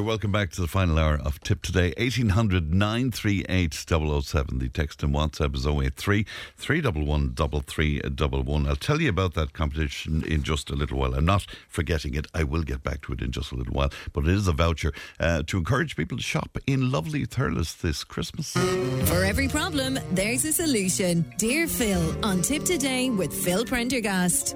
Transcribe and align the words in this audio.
Welcome 0.00 0.30
back 0.30 0.52
to 0.52 0.60
the 0.60 0.68
final 0.68 0.96
hour 0.96 1.18
of 1.24 1.40
Tipp 1.40 1.60
Today. 1.60 1.92
1800 1.96 2.72
938 2.72 3.74
007. 3.74 4.58
The 4.60 4.68
text 4.68 5.02
and 5.02 5.12
WhatsApp 5.12 5.56
is 5.56 5.66
083 5.66 6.24
311 6.56 8.68
I'll 8.68 8.76
tell 8.76 9.00
you 9.00 9.08
about 9.08 9.34
that 9.34 9.54
competition 9.54 10.22
in 10.22 10.44
just 10.44 10.70
a 10.70 10.76
little 10.76 11.00
while. 11.00 11.14
I'm 11.14 11.24
not 11.24 11.46
forgetting 11.66 12.14
it. 12.14 12.28
I 12.32 12.44
will 12.44 12.62
get 12.62 12.84
back 12.84 13.02
to 13.06 13.14
it 13.14 13.22
in 13.22 13.32
just 13.32 13.50
a 13.50 13.56
little 13.56 13.74
while. 13.74 13.90
But 14.12 14.22
it 14.22 14.34
is 14.34 14.46
a 14.46 14.52
voucher 14.52 14.92
uh, 15.18 15.42
to 15.48 15.58
encourage 15.58 15.96
people 15.96 16.16
to 16.16 16.22
shop 16.22 16.58
in 16.68 16.92
lovely 16.92 17.26
Thurles 17.26 17.80
this 17.80 18.04
Christmas. 18.04 18.52
For 18.52 19.24
every 19.24 19.48
problem, 19.48 19.98
there's 20.12 20.44
a 20.44 20.52
solution. 20.52 21.24
Dear 21.38 21.66
Phil 21.66 22.24
on 22.24 22.42
Tipp 22.42 22.62
Today 22.62 23.10
with 23.10 23.34
Phil 23.34 23.64
Prendergast. 23.64 24.54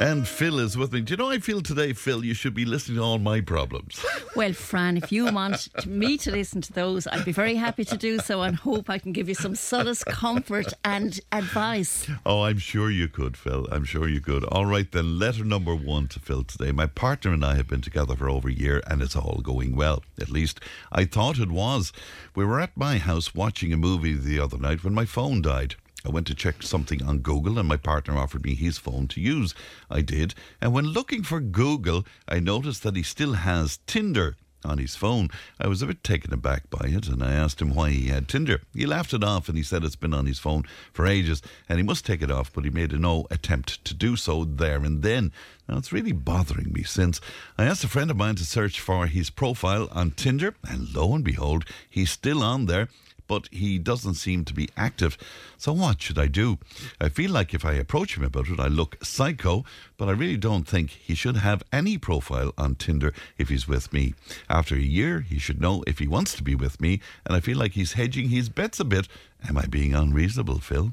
And 0.00 0.26
Phil 0.26 0.58
is 0.58 0.76
with 0.76 0.92
me. 0.92 1.00
Do 1.02 1.12
you 1.12 1.16
know 1.16 1.30
I 1.30 1.38
feel 1.38 1.60
today, 1.60 1.92
Phil, 1.92 2.24
you 2.24 2.34
should 2.34 2.54
be 2.54 2.64
listening 2.64 2.96
to 2.96 3.04
all 3.04 3.18
my 3.18 3.40
problems. 3.40 4.04
Well, 4.34 4.52
Fran, 4.52 4.96
if 4.96 5.12
you 5.12 5.30
want 5.32 5.86
me 5.86 6.16
to 6.18 6.30
listen 6.30 6.60
to 6.62 6.72
those, 6.72 7.06
I'd 7.06 7.24
be 7.24 7.32
very 7.32 7.54
happy 7.54 7.84
to 7.84 7.96
do 7.96 8.18
so 8.18 8.42
and 8.42 8.56
hope 8.56 8.88
I 8.88 8.98
can 8.98 9.12
give 9.12 9.28
you 9.28 9.34
some 9.34 9.54
solace, 9.54 10.02
comfort, 10.02 10.72
and 10.84 11.20
advice. 11.30 12.08
Oh, 12.24 12.42
I'm 12.42 12.58
sure 12.58 12.90
you 12.90 13.08
could, 13.08 13.36
Phil. 13.36 13.68
I'm 13.70 13.84
sure 13.84 14.08
you 14.08 14.20
could. 14.20 14.44
All 14.44 14.66
right, 14.66 14.90
then, 14.90 15.18
letter 15.18 15.44
number 15.44 15.74
one 15.76 16.08
to 16.08 16.18
Phil 16.18 16.42
today. 16.42 16.72
My 16.72 16.86
partner 16.86 17.32
and 17.32 17.44
I 17.44 17.54
have 17.56 17.68
been 17.68 17.82
together 17.82 18.16
for 18.16 18.28
over 18.28 18.48
a 18.48 18.52
year 18.52 18.82
and 18.86 19.02
it's 19.02 19.14
all 19.14 19.40
going 19.42 19.76
well. 19.76 20.02
At 20.20 20.30
least 20.30 20.58
I 20.90 21.04
thought 21.04 21.38
it 21.38 21.50
was. 21.50 21.92
We 22.34 22.44
were 22.44 22.60
at 22.60 22.76
my 22.76 22.98
house 22.98 23.34
watching 23.34 23.72
a 23.72 23.76
movie 23.76 24.14
the 24.14 24.40
other 24.40 24.58
night 24.58 24.82
when 24.82 24.94
my 24.94 25.04
phone 25.04 25.42
died. 25.42 25.76
I 26.04 26.10
went 26.10 26.26
to 26.28 26.34
check 26.34 26.62
something 26.62 27.02
on 27.02 27.18
Google 27.18 27.58
and 27.58 27.68
my 27.68 27.76
partner 27.76 28.16
offered 28.16 28.44
me 28.44 28.54
his 28.54 28.78
phone 28.78 29.06
to 29.08 29.20
use. 29.20 29.54
I 29.90 30.00
did. 30.00 30.34
And 30.60 30.72
when 30.72 30.86
looking 30.86 31.22
for 31.22 31.40
Google, 31.40 32.04
I 32.28 32.40
noticed 32.40 32.82
that 32.82 32.96
he 32.96 33.02
still 33.02 33.34
has 33.34 33.78
Tinder 33.86 34.36
on 34.64 34.78
his 34.78 34.94
phone. 34.94 35.28
I 35.60 35.66
was 35.66 35.82
a 35.82 35.86
bit 35.86 36.04
taken 36.04 36.32
aback 36.32 36.70
by 36.70 36.86
it 36.88 37.08
and 37.08 37.22
I 37.22 37.32
asked 37.32 37.60
him 37.60 37.74
why 37.74 37.90
he 37.90 38.08
had 38.08 38.28
Tinder. 38.28 38.62
He 38.74 38.86
laughed 38.86 39.12
it 39.12 39.24
off 39.24 39.48
and 39.48 39.56
he 39.56 39.64
said 39.64 39.84
it's 39.84 39.96
been 39.96 40.14
on 40.14 40.26
his 40.26 40.38
phone 40.38 40.64
for 40.92 41.06
ages 41.06 41.42
and 41.68 41.78
he 41.78 41.82
must 41.82 42.06
take 42.06 42.22
it 42.22 42.30
off, 42.30 42.52
but 42.52 42.64
he 42.64 42.70
made 42.70 42.92
no 42.92 43.26
attempt 43.30 43.84
to 43.84 43.94
do 43.94 44.16
so 44.16 44.44
there 44.44 44.84
and 44.84 45.02
then. 45.02 45.32
Now 45.68 45.78
it's 45.78 45.92
really 45.92 46.12
bothering 46.12 46.72
me 46.72 46.82
since 46.82 47.20
I 47.58 47.64
asked 47.64 47.84
a 47.84 47.88
friend 47.88 48.10
of 48.10 48.16
mine 48.16 48.36
to 48.36 48.44
search 48.44 48.80
for 48.80 49.06
his 49.06 49.30
profile 49.30 49.88
on 49.92 50.12
Tinder 50.12 50.54
and 50.68 50.94
lo 50.94 51.14
and 51.14 51.24
behold, 51.24 51.64
he's 51.88 52.10
still 52.10 52.42
on 52.42 52.66
there 52.66 52.88
but 53.26 53.48
he 53.50 53.78
doesn't 53.78 54.14
seem 54.14 54.44
to 54.44 54.54
be 54.54 54.68
active. 54.76 55.16
So 55.56 55.72
what 55.72 56.02
should 56.02 56.18
I 56.18 56.26
do? 56.26 56.58
I 57.00 57.08
feel 57.08 57.30
like 57.30 57.54
if 57.54 57.64
I 57.64 57.72
approach 57.74 58.16
him 58.16 58.24
about 58.24 58.48
it, 58.48 58.60
I 58.60 58.68
look 58.68 58.96
psycho, 59.02 59.64
but 59.96 60.08
I 60.08 60.12
really 60.12 60.36
don't 60.36 60.66
think 60.66 60.90
he 60.90 61.14
should 61.14 61.36
have 61.36 61.62
any 61.72 61.98
profile 61.98 62.52
on 62.58 62.74
Tinder 62.74 63.12
if 63.38 63.48
he's 63.48 63.68
with 63.68 63.92
me. 63.92 64.14
After 64.48 64.74
a 64.74 64.80
year, 64.80 65.20
he 65.20 65.38
should 65.38 65.60
know 65.60 65.82
if 65.86 65.98
he 65.98 66.06
wants 66.06 66.34
to 66.34 66.42
be 66.42 66.54
with 66.54 66.80
me, 66.80 67.00
and 67.24 67.36
I 67.36 67.40
feel 67.40 67.58
like 67.58 67.72
he's 67.72 67.94
hedging 67.94 68.28
his 68.28 68.48
bets 68.48 68.80
a 68.80 68.84
bit. 68.84 69.08
Am 69.48 69.56
I 69.56 69.66
being 69.66 69.94
unreasonable, 69.94 70.58
Phil? 70.58 70.92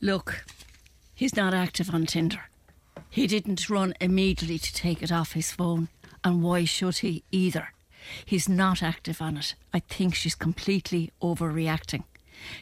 Look, 0.00 0.44
he's 1.14 1.36
not 1.36 1.54
active 1.54 1.92
on 1.92 2.06
Tinder. 2.06 2.44
He 3.08 3.26
didn't 3.26 3.70
run 3.70 3.94
immediately 4.00 4.58
to 4.58 4.74
take 4.74 5.02
it 5.02 5.10
off 5.10 5.32
his 5.32 5.52
phone, 5.52 5.88
and 6.22 6.42
why 6.42 6.64
should 6.64 6.98
he 6.98 7.22
either? 7.30 7.72
He's 8.24 8.48
not 8.48 8.82
active 8.82 9.20
on 9.20 9.36
it. 9.36 9.54
I 9.72 9.80
think 9.80 10.14
she's 10.14 10.34
completely 10.34 11.10
overreacting 11.22 12.04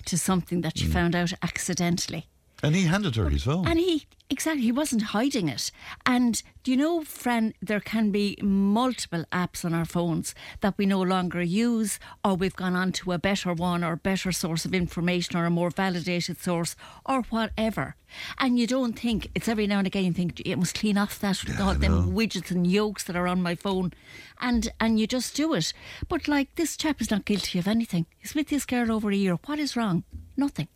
to 0.07 0.19
something 0.19 0.61
that 0.63 0.79
she 0.79 0.87
mm. 0.87 0.93
found 0.93 1.15
out 1.15 1.33
accidentally. 1.43 2.27
And 2.65 2.75
he 2.75 2.85
handed 2.85 3.17
her 3.17 3.29
his 3.29 3.45
phone. 3.45 3.69
And 3.69 3.79
he, 3.79 4.07
exactly, 4.31 4.63
he 4.63 4.73
wasn't 4.73 5.03
hiding 5.03 5.49
it. 5.49 5.71
And 6.07 6.43
do 6.63 6.71
you 6.71 6.77
know, 6.79 7.05
friend, 7.05 7.53
there 7.61 7.81
can 7.81 8.11
be 8.11 8.39
multiple 8.43 9.25
apps 9.31 9.65
on 9.65 9.75
our 9.75 9.85
phones 9.85 10.35
that 10.61 10.79
we 10.79 10.87
no 10.87 11.03
longer 11.03 11.43
use, 11.43 12.01
or 12.25 12.35
we've 12.35 12.57
gone 12.57 12.75
on 12.75 12.93
to 12.93 13.13
a 13.13 13.19
better 13.19 13.53
one, 13.53 13.85
or 13.85 13.93
a 13.93 13.97
better 13.99 14.33
source 14.33 14.65
of 14.65 14.75
information, 14.75 15.37
or 15.37 15.45
a 15.45 15.51
more 15.51 15.69
validated 15.71 16.39
source, 16.41 16.75
or 17.05 17.23
whatever. 17.25 17.97
And 18.39 18.59
you 18.59 18.67
don't 18.67 18.99
think, 18.99 19.31
it's 19.35 19.49
every 19.49 19.67
now 19.67 19.79
and 19.79 19.87
again 19.87 20.05
you 20.05 20.13
think, 20.13 20.41
it 20.41 20.57
must 20.57 20.79
clean 20.79 20.97
off 20.97 21.19
that, 21.19 21.45
Yeah, 21.45 21.59
God, 21.59 21.81
them 21.81 22.15
widgets 22.15 22.51
and 22.51 22.67
yokes 22.67 23.05
that 23.05 23.17
are 23.17 23.27
on 23.27 23.43
my 23.43 23.55
phone. 23.55 23.93
And, 24.41 24.73
and 24.81 24.99
you 24.99 25.07
just 25.07 25.37
do 25.37 25.53
it. 25.53 25.75
But 26.09 26.29
like, 26.29 26.55
this 26.55 26.79
chap 26.79 27.03
is 27.03 27.11
not 27.11 27.27
guilty 27.27 27.59
of 27.59 27.69
anything. 27.69 28.07
He's 28.19 28.35
with 28.35 28.49
this 28.49 28.65
girl 28.65 28.91
over 28.91 29.11
a 29.11 29.17
year. 29.17 29.39
What 29.45 29.59
is 29.59 29.77
wrong? 29.77 30.05
Nothing. 30.37 30.69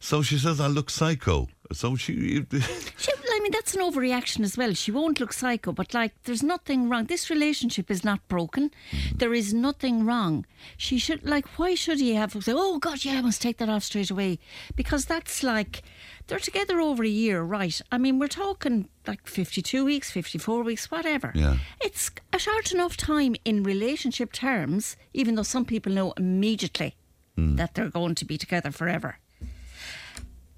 So 0.00 0.22
she 0.22 0.38
says 0.38 0.60
I 0.60 0.66
look 0.66 0.90
psycho. 0.90 1.48
So 1.72 1.96
she. 1.96 2.44
She, 2.98 3.12
I 3.38 3.40
mean, 3.40 3.52
that's 3.52 3.76
an 3.76 3.82
overreaction 3.82 4.42
as 4.42 4.56
well. 4.56 4.74
She 4.74 4.90
won't 4.90 5.20
look 5.20 5.32
psycho, 5.32 5.70
but 5.70 5.94
like, 5.94 6.12
there's 6.24 6.42
nothing 6.42 6.88
wrong. 6.88 7.04
This 7.04 7.30
relationship 7.30 7.88
is 7.88 8.02
not 8.02 8.26
broken. 8.26 8.72
Mm-hmm. 8.90 9.18
There 9.18 9.32
is 9.32 9.54
nothing 9.54 10.04
wrong. 10.04 10.44
She 10.76 10.98
should, 10.98 11.24
like, 11.24 11.46
why 11.56 11.76
should 11.76 12.00
he 12.00 12.14
have 12.14 12.32
say, 12.42 12.52
oh 12.52 12.78
God, 12.78 13.04
yeah, 13.04 13.18
I 13.18 13.20
must 13.20 13.40
take 13.40 13.58
that 13.58 13.68
off 13.68 13.84
straight 13.84 14.10
away? 14.10 14.40
Because 14.74 15.04
that's 15.04 15.44
like, 15.44 15.84
they're 16.26 16.40
together 16.40 16.80
over 16.80 17.04
a 17.04 17.08
year, 17.08 17.42
right? 17.42 17.80
I 17.92 17.98
mean, 17.98 18.18
we're 18.18 18.26
talking 18.26 18.88
like 19.06 19.28
52 19.28 19.84
weeks, 19.84 20.10
54 20.10 20.64
weeks, 20.64 20.90
whatever. 20.90 21.30
Yeah. 21.34 21.58
It's 21.80 22.10
a 22.32 22.40
short 22.40 22.72
enough 22.72 22.96
time 22.96 23.36
in 23.44 23.62
relationship 23.62 24.32
terms, 24.32 24.96
even 25.14 25.36
though 25.36 25.44
some 25.44 25.64
people 25.64 25.92
know 25.92 26.12
immediately 26.16 26.96
mm. 27.38 27.56
that 27.56 27.74
they're 27.74 27.88
going 27.88 28.16
to 28.16 28.24
be 28.24 28.36
together 28.36 28.72
forever. 28.72 29.18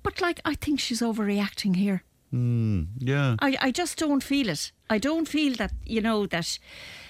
But 0.03 0.21
like, 0.21 0.41
I 0.45 0.55
think 0.55 0.81
she's 0.81 1.01
overreacting 1.01 1.77
here. 1.77 2.03
Hmm, 2.31 2.83
yeah. 2.99 3.37
I, 3.41 3.57
I 3.61 3.71
just 3.71 3.99
don't 3.99 4.23
feel 4.23 4.49
it. 4.49 4.73
I 4.89 4.99
don't 4.99 5.27
feel 5.29 5.55
that, 5.57 5.73
you 5.85 6.01
know, 6.01 6.27
that 6.27 6.59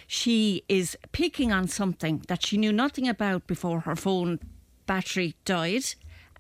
she 0.07 0.65
is 0.69 0.97
picking 1.13 1.53
on 1.53 1.69
something 1.69 2.25
that 2.29 2.45
she 2.45 2.57
knew 2.57 2.73
nothing 2.73 3.07
about 3.07 3.47
before 3.47 3.81
her 3.81 3.97
phone 3.97 4.41
battery 4.87 5.35
died. 5.45 5.85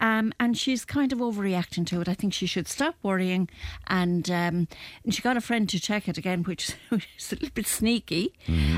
Um, 0.00 0.32
and 0.40 0.56
she's 0.56 0.84
kind 0.84 1.12
of 1.12 1.18
overreacting 1.18 1.86
to 1.88 2.00
it. 2.00 2.08
I 2.08 2.14
think 2.14 2.32
she 2.32 2.46
should 2.46 2.66
stop 2.68 2.96
worrying. 3.02 3.48
And, 3.86 4.30
um, 4.30 4.68
and 5.04 5.14
she 5.14 5.22
got 5.22 5.36
a 5.36 5.40
friend 5.40 5.68
to 5.68 5.78
check 5.78 6.08
it 6.08 6.16
again, 6.18 6.42
which 6.44 6.74
is 6.90 7.32
a 7.32 7.34
little 7.36 7.50
bit 7.54 7.66
sneaky. 7.66 8.32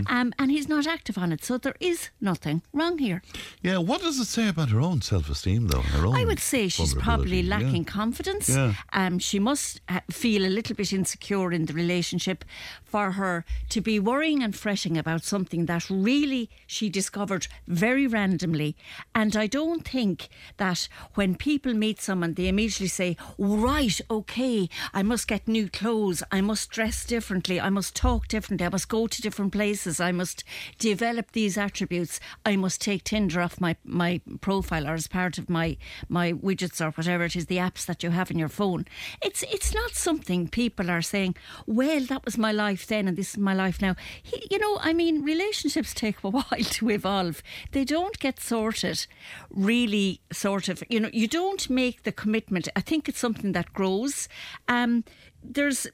Um, 0.06 0.32
and 0.38 0.50
he's 0.50 0.68
not 0.68 0.86
active 0.86 1.16
on 1.16 1.32
it. 1.32 1.44
So 1.44 1.58
there 1.58 1.76
is 1.80 2.10
nothing 2.20 2.62
wrong 2.72 2.98
here. 2.98 3.22
Yeah, 3.62 3.78
what 3.78 4.00
does 4.02 4.18
it 4.18 4.26
say 4.26 4.48
about 4.48 4.70
her 4.70 4.80
own 4.80 5.00
self 5.02 5.30
esteem, 5.30 5.68
though? 5.68 5.80
Her 5.80 6.06
own 6.06 6.16
I 6.16 6.24
would 6.24 6.40
say 6.40 6.68
she's 6.68 6.94
probably 6.94 7.42
lacking 7.42 7.84
Yeah. 7.84 7.92
confidence. 7.92 8.48
Yeah. 8.48 8.74
Um, 8.92 9.18
she 9.18 9.38
must 9.38 9.80
uh, 9.88 10.00
feel 10.10 10.44
a 10.44 10.48
little 10.50 10.74
bit 10.76 10.92
insecure 10.92 11.52
in 11.52 11.66
the 11.66 11.72
relationship 11.72 12.44
for 12.84 13.12
her 13.12 13.44
to 13.70 13.80
be 13.80 13.98
worrying 13.98 14.42
and 14.42 14.54
fretting 14.54 14.98
about 14.98 15.24
something 15.24 15.66
that 15.66 15.88
really 15.88 16.50
she 16.66 16.88
discovered 16.90 17.46
very 17.66 18.06
randomly. 18.06 18.76
And 19.14 19.36
I 19.36 19.46
don't 19.46 19.86
think 19.86 20.28
that 20.56 20.88
when 21.14 21.34
people 21.34 21.74
meet 21.74 22.00
someone, 22.00 22.34
they 22.34 22.48
immediately 22.48 22.88
say, 22.88 23.16
Right, 23.38 24.00
okay, 24.10 24.68
I 24.92 25.02
must 25.02 25.28
get 25.28 25.48
new 25.48 25.68
clothes, 25.68 26.22
I 26.30 26.40
must 26.40 26.70
dress 26.70 27.04
differently, 27.04 27.60
I 27.60 27.70
must 27.70 27.94
talk 27.94 28.28
differently, 28.28 28.66
I 28.66 28.70
must 28.70 28.88
go 28.88 29.06
to 29.06 29.22
different 29.22 29.52
places, 29.52 30.00
I 30.00 30.12
must 30.12 30.44
develop 30.78 31.32
these 31.32 31.56
attributes, 31.58 32.20
I 32.44 32.56
must 32.56 32.80
take 32.80 33.04
Tinder 33.04 33.40
off 33.40 33.60
my, 33.60 33.76
my 33.84 34.20
profile 34.40 34.86
or 34.86 34.94
as 34.94 35.06
part 35.06 35.38
of 35.38 35.50
my, 35.50 35.76
my 36.08 36.32
widgets 36.32 36.80
or 36.80 36.90
whatever 36.90 37.24
it 37.24 37.36
is, 37.36 37.46
the 37.46 37.56
apps 37.56 37.86
that 37.86 38.02
you 38.02 38.10
have 38.10 38.30
in 38.30 38.38
your 38.38 38.48
phone. 38.48 38.86
It's 39.20 39.42
it's 39.44 39.74
not 39.74 39.92
something 39.92 40.48
people 40.48 40.90
are 40.90 41.02
saying, 41.02 41.36
Well, 41.66 42.00
that 42.06 42.24
was 42.24 42.38
my 42.38 42.52
life 42.52 42.86
then 42.86 43.08
and 43.08 43.16
this 43.16 43.30
is 43.30 43.38
my 43.38 43.54
life 43.54 43.80
now. 43.80 43.96
He, 44.22 44.46
you 44.50 44.58
know, 44.58 44.78
I 44.80 44.92
mean, 44.92 45.22
relationships 45.22 45.94
take 46.02 46.22
a 46.22 46.30
while 46.30 46.44
to 46.60 46.90
evolve. 46.90 47.42
They 47.72 47.84
don't 47.84 48.18
get 48.18 48.40
sorted 48.40 49.06
really 49.50 50.20
sort 50.32 50.68
of, 50.68 50.82
you 50.88 51.00
know, 51.00 51.01
you 51.12 51.28
don't 51.28 51.68
make 51.70 52.02
the 52.02 52.12
commitment. 52.12 52.68
I 52.76 52.80
think 52.80 53.08
it's 53.08 53.18
something 53.18 53.52
that 53.52 53.72
grows. 53.72 54.28
Um, 54.68 55.04
there's 55.42 55.86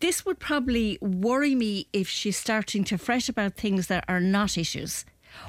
this 0.00 0.24
would 0.24 0.38
probably 0.38 0.98
worry 1.00 1.54
me 1.54 1.88
if 1.92 2.08
she's 2.08 2.36
starting 2.36 2.84
to 2.84 2.98
fret 2.98 3.28
about 3.28 3.54
things 3.54 3.88
that 3.88 4.04
are 4.08 4.20
not 4.20 4.56
issues. 4.56 5.04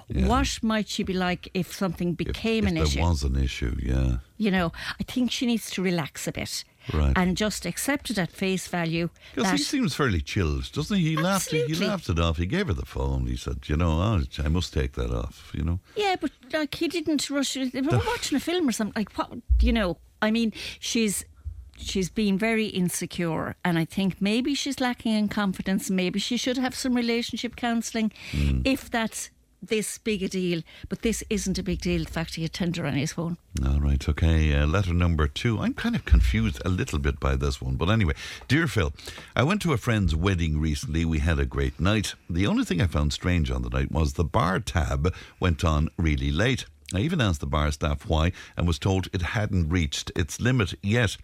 What 0.08 0.60
might 0.62 0.88
she 0.88 1.04
be 1.04 1.14
like 1.14 1.50
if 1.54 1.74
something 1.74 2.14
became 2.14 2.66
if 2.66 2.70
an 2.70 2.76
there 2.76 2.84
issue? 2.84 3.02
was 3.02 3.24
an 3.24 3.36
issue, 3.36 3.76
yeah. 3.82 4.18
You 4.38 4.52
know, 4.52 4.72
I 5.00 5.04
think 5.04 5.32
she 5.32 5.46
needs 5.46 5.70
to 5.72 5.82
relax 5.82 6.28
a 6.28 6.32
bit 6.32 6.64
Right. 6.94 7.14
and 7.16 7.36
just 7.36 7.66
accept 7.66 8.12
it 8.12 8.20
at 8.20 8.32
face 8.32 8.68
value. 8.68 9.10
Because 9.34 9.52
he 9.52 9.58
seems 9.58 9.96
fairly 9.96 10.22
chilled, 10.22 10.72
doesn't 10.72 10.96
he? 10.98 11.04
He 11.04 11.18
laughed. 11.18 11.50
He 11.50 11.62
Absolutely. 11.62 11.88
laughed 11.88 12.10
it 12.10 12.20
off. 12.20 12.38
He 12.38 12.46
gave 12.46 12.68
her 12.68 12.74
the 12.74 12.86
phone. 12.86 13.26
He 13.26 13.36
said, 13.38 13.68
"You 13.68 13.76
know, 13.78 13.94
oh, 14.02 14.22
I 14.44 14.48
must 14.50 14.72
take 14.72 14.92
that 14.94 15.10
off." 15.12 15.52
You 15.56 15.64
know. 15.64 15.80
Yeah, 15.96 16.16
but 16.22 16.32
like 16.54 16.76
he 16.76 16.88
didn't 16.88 17.28
rush. 17.30 17.58
it. 17.58 17.74
They 17.74 17.82
were 17.82 17.98
watching 17.98 18.36
a 18.36 18.40
film 18.40 18.70
or 18.70 18.72
something. 18.72 18.94
Like 19.02 19.12
what? 19.18 19.32
You 19.62 19.74
know, 19.74 19.98
I 20.22 20.30
mean, 20.30 20.54
she's 20.80 21.26
she's 21.78 22.10
been 22.10 22.38
very 22.38 22.68
insecure, 22.68 23.56
and 23.66 23.80
I 23.80 23.86
think 23.86 24.22
maybe 24.22 24.54
she's 24.54 24.80
lacking 24.80 25.14
in 25.14 25.28
confidence. 25.28 25.90
Maybe 25.90 26.20
she 26.20 26.38
should 26.38 26.58
have 26.58 26.76
some 26.76 26.94
relationship 26.94 27.56
counselling, 27.56 28.12
hmm. 28.32 28.62
if 28.64 28.90
that's 28.92 29.30
this 29.68 29.98
big 29.98 30.24
a 30.24 30.28
deal, 30.28 30.62
but 30.90 31.02
this 31.02 31.24
isn't 31.30 31.58
a 31.58 31.64
big 31.64 31.82
deal. 31.82 32.04
The 32.04 32.12
fact 32.12 32.36
he 32.36 32.44
had 32.44 32.54
Tinder 32.54 32.86
on 32.86 32.94
his 32.94 33.14
phone. 33.14 33.38
All 33.66 33.80
right, 33.80 34.08
okay. 34.08 34.54
Uh, 34.54 34.66
letter 34.68 34.94
number 34.94 35.28
two. 35.28 35.60
I'm 35.60 35.74
kind 35.74 35.96
of 35.96 36.06
confused 36.06 36.62
a 36.66 36.70
little 36.70 37.00
bit 37.00 37.20
by 37.20 37.36
this 37.36 37.62
one, 37.62 37.76
but 37.76 37.90
anyway. 37.90 38.14
Dear 38.48 38.68
Phil, 38.68 38.94
I 39.36 39.44
went 39.44 39.62
to 39.64 39.74
a 39.74 39.78
friend's 39.78 40.16
wedding 40.16 40.60
recently. 40.60 41.06
We 41.06 41.20
had 41.20 41.40
a 41.40 41.46
great 41.46 41.80
night. 41.80 42.16
The 42.30 42.48
only 42.48 42.66
thing 42.66 42.82
I 42.82 42.88
found 42.88 43.14
strange 43.14 43.50
on 43.50 43.62
the 43.62 43.70
night 43.70 43.92
was 43.92 44.14
the 44.14 44.24
bar 44.24 44.60
tab 44.60 45.14
went 45.40 45.64
on 45.64 45.90
really 45.98 46.32
late. 46.32 46.66
I 46.94 47.00
even 47.00 47.20
asked 47.20 47.40
the 47.40 47.48
bar 47.48 47.72
staff 47.72 48.08
why 48.08 48.32
and 48.56 48.68
was 48.68 48.78
told 48.78 49.10
it 49.12 49.22
hadn't 49.24 49.70
reached 49.70 50.12
its 50.16 50.40
limit 50.40 50.76
yet. 50.84 51.18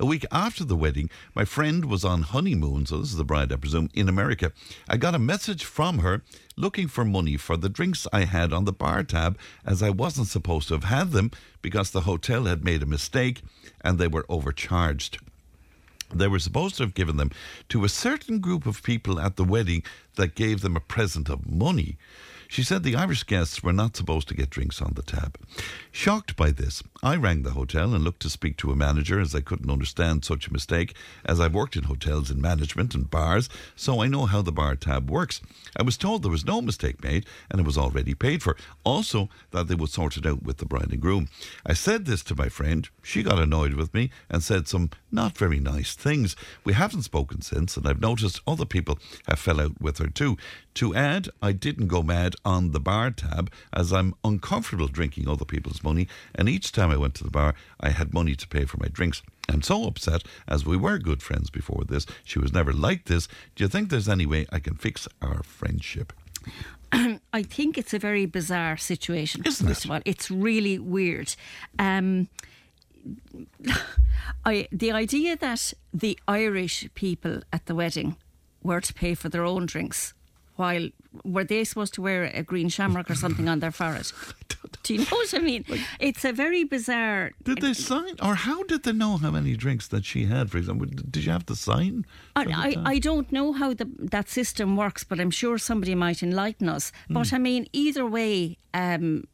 A 0.00 0.04
week 0.04 0.26
after 0.32 0.64
the 0.64 0.76
wedding, 0.76 1.08
my 1.36 1.44
friend 1.44 1.84
was 1.84 2.04
on 2.04 2.22
honeymoon, 2.22 2.84
so 2.86 2.98
this 2.98 3.10
is 3.10 3.16
the 3.16 3.24
bride, 3.24 3.52
I 3.52 3.56
presume, 3.56 3.90
in 3.94 4.08
America. 4.08 4.50
I 4.88 4.96
got 4.96 5.14
a 5.14 5.20
message 5.20 5.64
from 5.64 5.98
her 6.00 6.22
looking 6.56 6.88
for 6.88 7.04
money 7.04 7.36
for 7.36 7.56
the 7.56 7.68
drinks 7.68 8.08
I 8.12 8.24
had 8.24 8.52
on 8.52 8.64
the 8.64 8.72
bar 8.72 9.04
tab, 9.04 9.38
as 9.64 9.84
I 9.84 9.90
wasn't 9.90 10.26
supposed 10.26 10.66
to 10.68 10.74
have 10.74 10.84
had 10.84 11.12
them 11.12 11.30
because 11.62 11.92
the 11.92 12.02
hotel 12.02 12.46
had 12.46 12.64
made 12.64 12.82
a 12.82 12.86
mistake 12.86 13.42
and 13.82 13.98
they 13.98 14.08
were 14.08 14.26
overcharged. 14.28 15.18
They 16.12 16.28
were 16.28 16.40
supposed 16.40 16.76
to 16.76 16.82
have 16.82 16.94
given 16.94 17.18
them 17.18 17.30
to 17.68 17.84
a 17.84 17.88
certain 17.88 18.40
group 18.40 18.66
of 18.66 18.82
people 18.82 19.20
at 19.20 19.36
the 19.36 19.44
wedding 19.44 19.84
that 20.16 20.34
gave 20.34 20.60
them 20.60 20.76
a 20.76 20.80
present 20.80 21.28
of 21.28 21.48
money. 21.48 21.98
She 22.48 22.62
said 22.62 22.82
the 22.82 22.96
Irish 22.96 23.24
guests 23.24 23.62
were 23.62 23.72
not 23.72 23.96
supposed 23.96 24.28
to 24.28 24.34
get 24.34 24.50
drinks 24.50 24.80
on 24.80 24.92
the 24.94 25.02
tab. 25.02 25.38
Shocked 25.90 26.36
by 26.36 26.50
this, 26.50 26.82
I 27.02 27.16
rang 27.16 27.42
the 27.42 27.50
hotel 27.50 27.94
and 27.94 28.04
looked 28.04 28.22
to 28.22 28.30
speak 28.30 28.56
to 28.58 28.70
a 28.70 28.76
manager 28.76 29.20
as 29.20 29.34
I 29.34 29.40
couldn't 29.40 29.70
understand 29.70 30.24
such 30.24 30.46
a 30.46 30.52
mistake, 30.52 30.94
as 31.24 31.40
I've 31.40 31.54
worked 31.54 31.76
in 31.76 31.84
hotels 31.84 32.30
in 32.30 32.40
management 32.40 32.94
and 32.94 33.10
bars, 33.10 33.48
so 33.76 34.00
I 34.00 34.06
know 34.06 34.26
how 34.26 34.42
the 34.42 34.52
bar 34.52 34.76
tab 34.76 35.10
works. 35.10 35.40
I 35.76 35.82
was 35.82 35.96
told 35.96 36.22
there 36.22 36.30
was 36.30 36.44
no 36.44 36.60
mistake 36.60 37.02
made 37.02 37.26
and 37.50 37.60
it 37.60 37.66
was 37.66 37.78
already 37.78 38.14
paid 38.14 38.42
for. 38.42 38.56
Also, 38.84 39.28
that 39.50 39.68
they 39.68 39.74
would 39.74 39.90
sort 39.90 40.16
it 40.16 40.26
out 40.26 40.42
with 40.42 40.58
the 40.58 40.66
bride 40.66 40.90
and 40.90 41.00
groom. 41.00 41.28
I 41.66 41.74
said 41.74 42.04
this 42.04 42.22
to 42.24 42.36
my 42.36 42.48
friend. 42.48 42.88
She 43.02 43.22
got 43.22 43.38
annoyed 43.38 43.74
with 43.74 43.92
me 43.94 44.10
and 44.28 44.42
said 44.42 44.68
some 44.68 44.90
not 45.10 45.38
very 45.38 45.60
nice 45.60 45.94
things. 45.94 46.36
We 46.64 46.72
haven't 46.72 47.02
spoken 47.02 47.42
since, 47.42 47.76
and 47.76 47.86
I've 47.86 48.00
noticed 48.00 48.40
other 48.46 48.64
people 48.64 48.98
have 49.26 49.38
fell 49.38 49.60
out 49.60 49.80
with 49.80 49.98
her 49.98 50.08
too. 50.08 50.36
To 50.74 50.94
add, 50.94 51.28
I 51.40 51.52
didn't 51.52 51.86
go 51.86 52.02
mad 52.02 52.34
on 52.44 52.72
the 52.72 52.80
bar 52.80 53.10
tab 53.10 53.50
as 53.72 53.92
I'm 53.92 54.14
uncomfortable 54.24 54.88
drinking 54.88 55.28
other 55.28 55.44
people's 55.44 55.82
money, 55.82 56.08
and 56.34 56.48
each 56.48 56.72
time 56.72 56.90
I 56.90 56.96
went 56.96 57.14
to 57.16 57.24
the 57.24 57.30
bar, 57.30 57.54
I 57.80 57.90
had 57.90 58.14
money 58.14 58.34
to 58.34 58.48
pay 58.48 58.64
for 58.64 58.78
my 58.78 58.88
drinks. 58.88 59.22
I'm 59.48 59.62
so 59.62 59.84
upset 59.84 60.24
as 60.48 60.64
we 60.64 60.76
were 60.76 60.98
good 60.98 61.22
friends 61.22 61.50
before 61.50 61.84
this. 61.84 62.06
She 62.24 62.38
was 62.38 62.52
never 62.52 62.72
like 62.72 63.04
this. 63.04 63.28
Do 63.54 63.64
you 63.64 63.68
think 63.68 63.90
there's 63.90 64.08
any 64.08 64.26
way 64.26 64.46
I 64.50 64.58
can 64.58 64.74
fix 64.74 65.06
our 65.20 65.42
friendship? 65.42 66.12
I 67.32 67.42
think 67.42 67.76
it's 67.76 67.94
a 67.94 67.98
very 67.98 68.26
bizarre 68.26 68.76
situation. 68.76 69.42
Isn't 69.44 69.66
first 69.66 69.84
it? 69.84 69.84
of 69.86 69.90
all, 69.90 70.00
it's 70.04 70.30
really 70.30 70.78
weird. 70.78 71.34
Um, 71.78 72.28
I 74.44 74.68
the 74.72 74.92
idea 74.92 75.36
that 75.36 75.72
the 75.92 76.18
Irish 76.26 76.88
people 76.94 77.42
at 77.52 77.66
the 77.66 77.74
wedding 77.74 78.16
were 78.62 78.80
to 78.80 78.94
pay 78.94 79.14
for 79.14 79.28
their 79.28 79.44
own 79.44 79.66
drinks, 79.66 80.14
while 80.56 80.88
were 81.24 81.44
they 81.44 81.64
supposed 81.64 81.94
to 81.94 82.02
wear 82.02 82.24
a 82.24 82.42
green 82.42 82.68
shamrock 82.68 83.08
or 83.10 83.14
something 83.14 83.48
on 83.48 83.60
their 83.60 83.70
forehead? 83.72 84.10
Do 84.82 84.94
you 84.94 85.00
know 85.00 85.06
what 85.12 85.32
I 85.34 85.38
mean? 85.38 85.64
it's 86.00 86.24
a 86.24 86.32
very 86.32 86.64
bizarre. 86.64 87.30
Did 87.42 87.60
they 87.62 87.72
sign, 87.72 88.14
or 88.22 88.34
how 88.34 88.64
did 88.64 88.82
they 88.82 88.92
know 88.92 89.16
how 89.16 89.30
many 89.30 89.56
drinks 89.56 89.88
that 89.88 90.04
she 90.04 90.26
had? 90.26 90.50
For 90.50 90.58
example, 90.58 90.86
did 90.86 91.24
you 91.24 91.32
have 91.32 91.46
to 91.46 91.56
sign? 91.56 92.04
I, 92.36 92.44
I. 92.76 92.90
I 92.94 92.98
don't 92.98 93.30
know 93.32 93.52
how 93.52 93.72
the, 93.72 93.88
that 93.98 94.28
system 94.28 94.76
works, 94.76 95.02
but 95.04 95.20
I'm 95.20 95.30
sure 95.30 95.56
somebody 95.58 95.94
might 95.94 96.22
enlighten 96.22 96.68
us. 96.68 96.92
But 97.08 97.28
Hmm. 97.28 97.34
I 97.36 97.38
mean, 97.38 97.66
either 97.72 98.04
way, 98.06 98.58
um, 98.74 99.24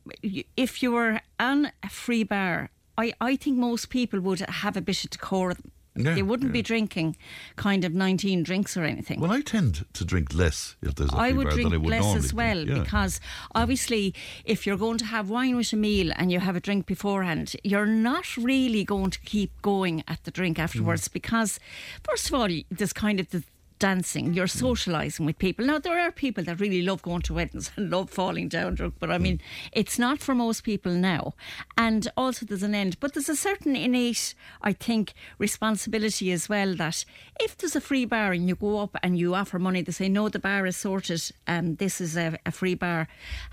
if 0.57 0.83
you 0.83 0.93
were 0.93 1.21
on 1.41 1.73
a 1.83 1.89
free 1.89 2.23
bar, 2.25 2.71
I, 2.99 3.13
I 3.21 3.35
think 3.37 3.57
most 3.59 3.89
people 3.91 4.21
would 4.21 4.41
have 4.41 4.77
a 4.77 4.83
bit 4.83 5.03
of 5.05 5.11
decorum. 5.11 5.73
Yeah, 5.97 6.15
they 6.15 6.23
wouldn't 6.23 6.53
be 6.53 6.63
drinking 6.63 7.17
kind 7.57 7.85
of 7.85 7.93
19 7.93 8.43
drinks 8.45 8.77
or 8.77 8.85
anything. 8.85 9.21
Well, 9.21 9.33
I 9.33 9.41
tend 9.41 9.85
to 9.93 10.05
drink 10.05 10.33
less 10.35 10.77
if 10.83 10.95
there's 10.95 11.13
a 11.13 11.17
I 11.17 11.33
would 11.33 11.49
drink 11.51 11.73
I 11.75 11.77
would 11.79 11.89
drink 11.89 12.05
less 12.05 12.17
as 12.17 12.33
well. 12.33 12.59
Yeah. 12.59 12.79
because 12.81 13.21
obviously, 13.55 14.15
if 14.45 14.67
you're 14.67 14.77
going 14.77 14.99
to 14.99 15.05
have 15.07 15.29
wine 15.31 15.57
with 15.57 15.73
a 15.73 15.77
meal 15.77 16.13
and 16.17 16.31
you 16.31 16.39
have 16.41 16.55
a 16.57 16.61
drink 16.61 16.87
beforehand, 16.87 17.57
you're 17.65 17.87
not 17.87 18.37
really 18.37 18.85
going 18.85 19.11
to 19.11 19.21
keep 19.21 19.51
going 19.63 20.05
at 20.07 20.23
the 20.25 20.31
drink 20.31 20.59
afterwards 20.59 21.09
Mm. 21.09 21.13
because, 21.13 21.59
first 22.05 22.29
of 22.29 22.35
all, 22.35 22.49
there's 22.71 22.93
kind 22.93 23.19
of 23.21 23.31
the 23.31 23.43
dancing, 23.81 24.33
you're 24.35 24.47
Mm. 24.47 24.63
socialising 24.63 25.27
with 25.27 25.39
people. 25.39 25.65
Now, 25.67 25.79
there 25.81 25.99
are 25.99 26.13
people 26.13 26.45
that 26.45 26.61
really 26.61 26.83
love 26.83 27.03
going 27.03 27.23
to 27.23 27.35
weddings 27.35 27.73
and 27.77 27.91
love 27.91 28.09
falling 28.11 28.49
down 28.49 28.77
drunk, 28.77 28.95
but 29.01 29.11
I 29.11 29.19
Mm. 29.19 29.23
mean, 29.23 29.41
it's 29.73 29.99
not 29.99 30.21
for 30.21 30.35
most 30.35 30.63
people 30.63 30.93
now. 30.93 31.35
And 31.77 32.07
also, 32.17 32.47
there's 32.47 32.63
an 32.63 32.75
end, 32.75 32.99
but 33.01 33.15
there's 33.15 33.29
a 33.29 33.35
certain 33.37 33.75
innate, 33.75 34.35
I 34.63 34.73
think, 34.73 35.13
responsibility 35.39 36.31
as 36.31 36.49
well 36.49 36.75
that 36.77 37.05
if 37.41 37.57
there's 37.57 37.75
a 37.75 37.81
free 37.81 38.05
bar 38.05 38.33
and 38.33 38.47
you 38.49 38.55
go 38.55 38.79
up 38.79 38.97
and 39.03 39.19
you 39.19 39.35
offer 39.35 39.59
money, 39.59 39.83
they 39.83 39.93
say, 39.93 40.09
no, 40.09 40.29
the 40.29 40.39
bar 40.39 40.67
is 40.67 40.77
sorted 40.77 41.23
and 41.47 41.79
this 41.79 42.01
is 42.01 42.17
a, 42.17 42.39
a 42.47 42.53
free 42.53 42.75
bar. 42.75 43.09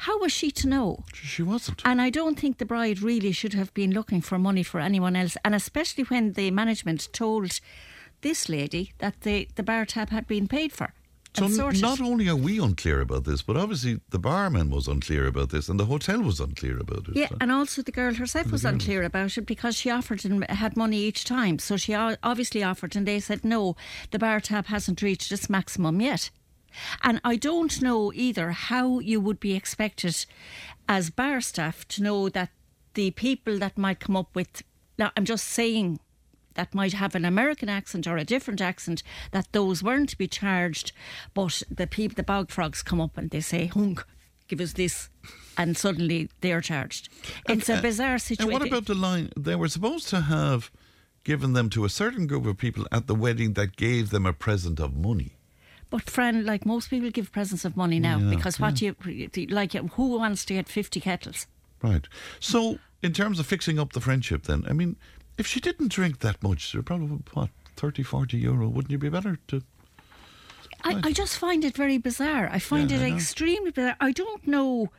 How 0.06 0.20
was 0.20 0.32
she 0.32 0.52
to 0.52 0.68
know? 0.68 1.04
She 1.14 1.42
wasn't. 1.42 1.82
And 1.86 2.02
I 2.02 2.10
don't 2.10 2.38
think 2.40 2.58
the 2.58 2.66
bride 2.66 3.02
really 3.02 3.32
should 3.32 3.54
have 3.54 3.74
been 3.74 3.92
looking 3.92 4.22
for 4.22 4.38
money 4.38 4.64
for 4.64 4.80
anyone 4.80 5.16
else. 5.16 5.38
And 5.44 5.56
especially 5.56 6.04
when 6.04 6.34
the 6.34 6.52
management 6.52 7.10
told 7.14 7.60
this 8.22 8.50
lady 8.50 8.94
that 9.00 9.22
the, 9.22 9.48
the 9.56 9.64
bar 9.64 9.86
tab 9.86 10.10
had 10.10 10.28
been 10.28 10.48
paid 10.48 10.72
for. 10.72 10.94
So 11.34 11.48
sorted. 11.50 11.82
not 11.84 12.02
only 12.02 12.28
are 12.30 12.36
we 12.36 12.60
unclear 12.60 13.00
about 13.02 13.26
this, 13.26 13.44
but 13.44 13.56
obviously 13.58 14.00
the 14.10 14.18
barman 14.18 14.72
was 14.72 14.88
unclear 14.88 15.28
about 15.28 15.50
this, 15.52 15.70
and 15.70 15.80
the 15.80 15.86
hotel 15.86 16.20
was 16.22 16.40
unclear 16.40 16.80
about 16.80 17.08
it. 17.10 17.16
Yeah, 17.16 17.30
So- 17.30 17.38
and 17.40 17.52
also 17.52 17.84
the 17.84 17.92
girl 17.92 18.16
herself 18.16 18.52
was 18.52 18.66
unclear 18.66 19.04
about 19.04 19.38
it 19.38 19.46
because 19.46 19.76
she 19.76 19.92
offered 19.92 20.26
and 20.26 20.44
had 20.46 20.76
money 20.76 20.98
each 20.98 21.26
time. 21.26 21.60
So 21.60 21.78
she 21.78 21.94
obviously 21.94 22.64
offered, 22.64 22.96
and 22.96 23.08
they 23.08 23.20
said 23.20 23.46
no, 23.46 23.76
the 24.10 24.18
bar 24.18 24.40
tab 24.40 24.66
hasn't 24.68 25.04
reached 25.04 25.32
its 25.32 25.48
maximum 25.48 26.02
yet. 26.02 26.32
And 27.04 27.22
I 27.24 27.36
don't 27.36 27.82
know 27.84 28.12
either 28.14 28.52
how 28.52 28.98
you 29.00 29.22
would 29.22 29.40
be 29.40 29.54
expected 29.56 30.26
as 30.90 31.12
bar 31.12 31.42
staff 31.42 31.88
to 31.90 32.02
know 32.04 32.30
that 32.30 32.50
the 32.96 33.12
people 33.12 33.60
that 33.60 33.78
might 33.78 34.00
come 34.00 34.16
up 34.18 34.36
with, 34.36 34.64
now 34.98 35.12
I'm 35.16 35.26
just 35.26 35.46
saying 35.46 36.00
that 36.58 36.76
might 36.76 36.94
have 36.94 37.16
an 37.16 37.24
American 37.24 37.70
accent 37.70 38.06
or 38.06 38.18
a 38.18 38.26
different 38.26 38.60
accent, 38.60 39.02
that 39.32 39.48
those 39.54 39.82
weren't 39.82 40.10
to 40.10 40.18
be 40.18 40.28
charged, 40.28 40.92
but 41.34 41.64
the 41.72 41.88
people, 41.88 42.16
the 42.16 42.24
bog 42.24 42.52
frogs 42.52 42.84
come 42.84 43.00
up 43.00 43.18
and 43.18 43.30
they 43.30 43.40
say, 43.40 43.68
hunk, 43.68 44.06
give 44.50 44.60
us 44.60 44.74
this, 44.74 45.10
and 45.58 45.78
suddenly 45.78 46.30
they're 46.42 46.62
charged. 46.62 47.10
It's 47.48 47.70
a 47.70 47.82
bizarre 47.82 48.20
situation. 48.20 48.52
And 48.52 48.60
what 48.60 48.68
about 48.68 48.86
the 48.86 48.96
line? 48.96 49.30
They 49.38 49.56
were 49.56 49.70
supposed 49.70 50.10
to 50.10 50.22
have 50.22 50.70
given 51.24 51.54
them 51.54 51.70
to 51.70 51.86
a 51.86 51.90
certain 51.90 52.28
group 52.28 52.46
of 52.46 52.58
people 52.58 52.88
at 52.92 53.08
the 53.08 53.16
wedding 53.16 53.54
that 53.54 53.76
gave 53.76 54.10
them 54.10 54.26
a 54.26 54.34
present 54.34 54.80
of 54.80 54.96
money. 54.96 55.38
But 55.90 56.10
friend, 56.10 56.46
like 56.46 56.66
most 56.66 56.90
people 56.90 57.12
give 57.12 57.32
presents 57.32 57.64
of 57.66 57.78
money 57.78 58.00
now 58.00 58.18
Yeah, 58.20 58.30
because 58.30 58.60
what 58.60 58.82
you 58.82 58.96
like, 59.50 59.74
who 59.74 60.18
wants 60.18 60.44
to 60.46 60.54
get 60.54 60.68
fifty 60.68 61.00
kettles? 61.00 61.48
Right. 61.82 62.08
So, 62.40 62.80
in 63.02 63.14
terms 63.14 63.40
of 63.40 63.46
fixing 63.46 63.80
up 63.80 63.94
the 63.94 64.02
friendship, 64.02 64.44
then, 64.44 64.66
I 64.68 64.74
mean, 64.74 64.96
if 65.38 65.48
she 65.48 65.60
didn't 65.60 65.92
drink 65.92 66.20
that 66.20 66.42
much, 66.44 66.72
there 66.72 66.82
probably, 66.82 67.20
what, 67.34 67.50
30, 67.76 68.04
40 68.04 68.38
euro, 68.38 68.68
wouldn't 68.68 68.92
you 68.92 68.98
be 68.98 69.10
better 69.10 69.38
to. 69.48 69.62
I, 70.84 71.02
I 71.06 71.12
just 71.12 71.38
find 71.38 71.64
it 71.66 71.76
very 71.76 71.98
bizarre. 71.98 72.50
I 72.52 72.60
find 72.60 72.92
Yeah, 72.92 72.98
it 72.98 73.12
I 73.12 73.16
extremely 73.16 73.72
bizarre. 73.72 73.96
I 74.00 74.12
don't 74.12 74.46
know. 74.48 74.90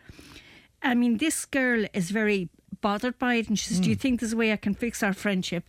I 0.83 0.95
mean, 0.95 1.19
this 1.19 1.45
girl 1.45 1.87
is 1.93 2.11
very 2.11 2.49
bothered 2.81 3.19
by 3.19 3.35
it, 3.35 3.49
and 3.49 3.59
she 3.59 3.69
says, 3.69 3.79
Hmm. 3.79 3.85
"Do 3.85 3.91
you 3.91 3.97
think 3.97 4.21
there's 4.21 4.33
a 4.33 4.37
way 4.37 4.53
I 4.53 4.57
can 4.57 4.75
fix 4.75 5.03
our 5.03 5.13
friendship?" 5.13 5.65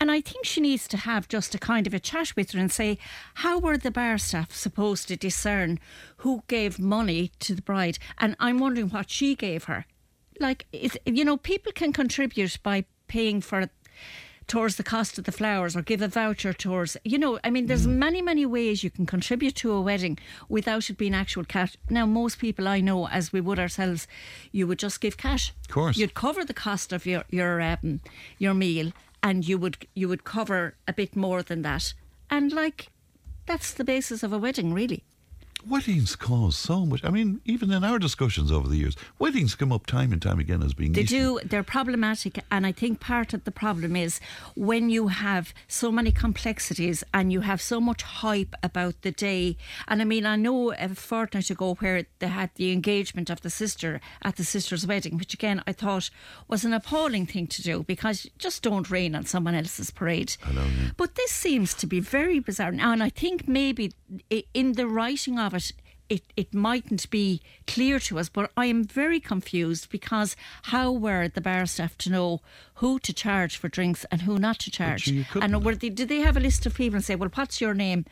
And 0.00 0.10
I 0.10 0.20
think 0.20 0.44
she 0.44 0.60
needs 0.60 0.88
to 0.88 0.96
have 0.96 1.28
just 1.28 1.54
a 1.54 1.58
kind 1.58 1.86
of 1.86 1.94
a 1.94 2.00
chat 2.00 2.34
with 2.34 2.50
her 2.50 2.58
and 2.58 2.72
say, 2.72 2.98
how 3.34 3.60
were 3.60 3.78
the 3.78 3.92
bar 3.92 4.18
staff 4.18 4.52
supposed 4.52 5.06
to 5.06 5.16
discern 5.16 5.78
who 6.18 6.42
gave 6.48 6.80
money 6.80 7.30
to 7.38 7.54
the 7.54 7.62
bride? 7.62 8.00
And 8.18 8.34
I'm 8.40 8.58
wondering 8.58 8.88
what 8.88 9.10
she 9.10 9.36
gave 9.36 9.64
her. 9.64 9.86
Like, 10.40 10.66
you 11.06 11.24
know, 11.24 11.36
people 11.36 11.70
can 11.70 11.92
contribute 11.92 12.58
by 12.64 12.84
paying 13.06 13.40
for 13.40 13.70
towards 14.46 14.76
the 14.76 14.82
cost 14.82 15.18
of 15.18 15.24
the 15.24 15.32
flowers 15.32 15.76
or 15.76 15.82
give 15.82 16.02
a 16.02 16.08
voucher 16.08 16.52
towards 16.52 16.96
you 17.04 17.16
know 17.16 17.38
i 17.44 17.50
mean 17.50 17.66
there's 17.66 17.86
many 17.86 18.20
many 18.20 18.44
ways 18.44 18.82
you 18.82 18.90
can 18.90 19.06
contribute 19.06 19.54
to 19.54 19.72
a 19.72 19.80
wedding 19.80 20.18
without 20.48 20.90
it 20.90 20.98
being 20.98 21.14
actual 21.14 21.44
cash. 21.44 21.76
Now 21.88 22.06
most 22.06 22.38
people 22.38 22.68
i 22.68 22.80
know 22.80 23.08
as 23.08 23.32
we 23.32 23.40
would 23.40 23.58
ourselves 23.58 24.06
you 24.50 24.66
would 24.66 24.78
just 24.78 25.00
give 25.00 25.16
cash. 25.16 25.52
Of 25.62 25.68
course. 25.68 25.96
you'd 25.96 26.14
cover 26.14 26.44
the 26.44 26.54
cost 26.54 26.92
of 26.92 27.06
your 27.06 27.24
your 27.30 27.60
um, 27.60 28.00
your 28.38 28.54
meal 28.54 28.92
and 29.22 29.46
you 29.46 29.58
would 29.58 29.86
you 29.94 30.08
would 30.08 30.24
cover 30.24 30.74
a 30.88 30.92
bit 30.92 31.14
more 31.14 31.42
than 31.42 31.62
that. 31.62 31.94
And 32.28 32.52
like 32.52 32.88
that's 33.46 33.72
the 33.72 33.84
basis 33.84 34.22
of 34.22 34.32
a 34.32 34.38
wedding 34.38 34.72
really 34.72 35.04
Weddings 35.68 36.16
cause 36.16 36.56
so 36.56 36.84
much. 36.84 37.04
I 37.04 37.10
mean, 37.10 37.40
even 37.44 37.70
in 37.70 37.84
our 37.84 37.98
discussions 37.98 38.50
over 38.50 38.66
the 38.66 38.76
years, 38.76 38.96
weddings 39.18 39.54
come 39.54 39.72
up 39.72 39.86
time 39.86 40.12
and 40.12 40.20
time 40.20 40.40
again 40.40 40.62
as 40.62 40.74
being 40.74 40.92
They 40.92 41.04
do. 41.04 41.38
They're 41.44 41.62
problematic, 41.62 42.40
and 42.50 42.66
I 42.66 42.72
think 42.72 42.98
part 42.98 43.32
of 43.32 43.44
the 43.44 43.52
problem 43.52 43.94
is 43.94 44.20
when 44.56 44.90
you 44.90 45.08
have 45.08 45.54
so 45.68 45.92
many 45.92 46.10
complexities 46.10 47.04
and 47.14 47.32
you 47.32 47.42
have 47.42 47.62
so 47.62 47.80
much 47.80 48.02
hype 48.02 48.56
about 48.62 49.02
the 49.02 49.12
day. 49.12 49.56
And 49.86 50.02
I 50.02 50.04
mean, 50.04 50.26
I 50.26 50.34
know 50.34 50.72
a 50.72 50.88
fortnight 50.96 51.48
ago 51.48 51.74
where 51.76 52.06
they 52.18 52.28
had 52.28 52.50
the 52.56 52.72
engagement 52.72 53.30
of 53.30 53.42
the 53.42 53.50
sister 53.50 54.00
at 54.22 54.36
the 54.36 54.44
sister's 54.44 54.86
wedding, 54.86 55.16
which 55.16 55.32
again 55.32 55.62
I 55.66 55.72
thought 55.72 56.10
was 56.48 56.64
an 56.64 56.72
appalling 56.72 57.26
thing 57.26 57.46
to 57.46 57.62
do 57.62 57.84
because 57.84 58.28
just 58.36 58.62
don't 58.62 58.90
rain 58.90 59.14
on 59.14 59.26
someone 59.26 59.54
else's 59.54 59.90
parade. 59.92 60.36
But 60.96 61.14
this 61.14 61.30
seems 61.30 61.72
to 61.74 61.86
be 61.86 62.00
very 62.00 62.40
bizarre 62.40 62.72
now, 62.72 62.92
and 62.92 63.02
I 63.02 63.10
think 63.10 63.46
maybe 63.46 63.92
in 64.52 64.72
the 64.72 64.88
writing 64.88 65.38
of 65.38 65.51
it. 65.52 65.72
It, 66.08 66.24
it 66.36 66.52
mightn't 66.52 67.08
be 67.08 67.40
clear 67.66 67.98
to 68.00 68.18
us, 68.18 68.28
but 68.28 68.50
I 68.54 68.66
am 68.66 68.84
very 68.84 69.18
confused 69.18 69.88
because 69.88 70.36
how 70.64 70.92
were 70.92 71.28
the 71.28 71.40
bar 71.40 71.64
staff 71.64 71.96
to 71.98 72.10
know 72.10 72.42
who 72.82 72.98
to 72.98 73.12
charge 73.12 73.56
for 73.56 73.68
drinks 73.68 74.04
and 74.10 74.22
who 74.22 74.38
not 74.38 74.58
to 74.58 74.70
charge? 74.70 75.06
and 75.44 75.64
were 75.64 75.76
they, 75.76 75.88
did 75.88 76.08
they 76.08 76.18
have 76.18 76.36
a 76.36 76.40
list 76.40 76.66
of 76.66 76.74
people 76.74 76.96
and 76.96 77.04
say, 77.04 77.14
well, 77.14 77.30
what's 77.32 77.60
your 77.60 77.74
name? 77.74 78.04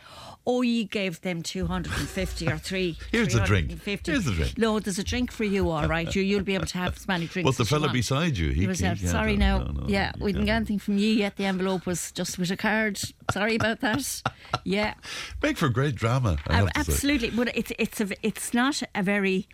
Oh, 0.46 0.62
you 0.62 0.84
gave 0.84 1.20
them 1.22 1.42
250 1.42 2.46
or 2.48 2.56
three. 2.56 2.96
Here's 3.10 3.34
a 3.34 3.44
drink. 3.44 3.66
350. 3.82 4.12
Here's 4.12 4.26
a 4.28 4.32
drink. 4.32 4.56
No, 4.58 4.78
there's 4.78 4.98
a 5.00 5.04
drink 5.04 5.32
for 5.32 5.42
you, 5.44 5.68
all 5.70 5.88
right. 5.88 6.14
You, 6.14 6.22
you'll 6.22 6.44
be 6.44 6.54
able 6.54 6.66
to 6.66 6.78
have 6.78 6.96
as 6.96 7.08
many 7.08 7.26
drinks 7.26 7.48
But 7.50 7.56
the 7.58 7.64
fella 7.64 7.92
beside 7.92 8.38
you, 8.38 8.50
he, 8.50 8.60
He 8.62 8.66
was 8.68 8.78
he- 8.78 8.84
there. 8.86 8.94
yeah, 8.94 9.10
Sorry 9.10 9.36
no, 9.36 9.58
now. 9.58 9.64
no, 9.64 9.80
no, 9.82 9.88
yeah, 9.88 10.12
we 10.20 10.32
didn't 10.32 10.46
get 10.46 10.54
anything 10.54 10.78
from 10.78 10.98
you 10.98 11.08
yet. 11.10 11.36
The 11.36 11.46
envelope 11.46 11.84
was 11.84 12.12
just 12.12 12.38
with 12.38 12.50
a 12.52 12.56
card. 12.56 13.00
Sorry 13.32 13.56
about 13.56 13.80
that. 13.80 14.22
Yeah, 14.64 14.94
Make 15.42 15.58
for 15.58 15.68
great 15.68 15.96
drama. 15.96 16.38
I 16.46 16.52
Uh, 16.52 16.56
have 16.56 16.68
to 16.86 16.92
say. 16.92 16.92
absolutely. 16.92 17.30
But 17.30 17.56
it's 17.56 17.72
it's 17.78 18.00
a 18.00 18.08
it's 18.26 18.54
not 18.54 18.82
a 18.94 19.02
very 19.02 19.48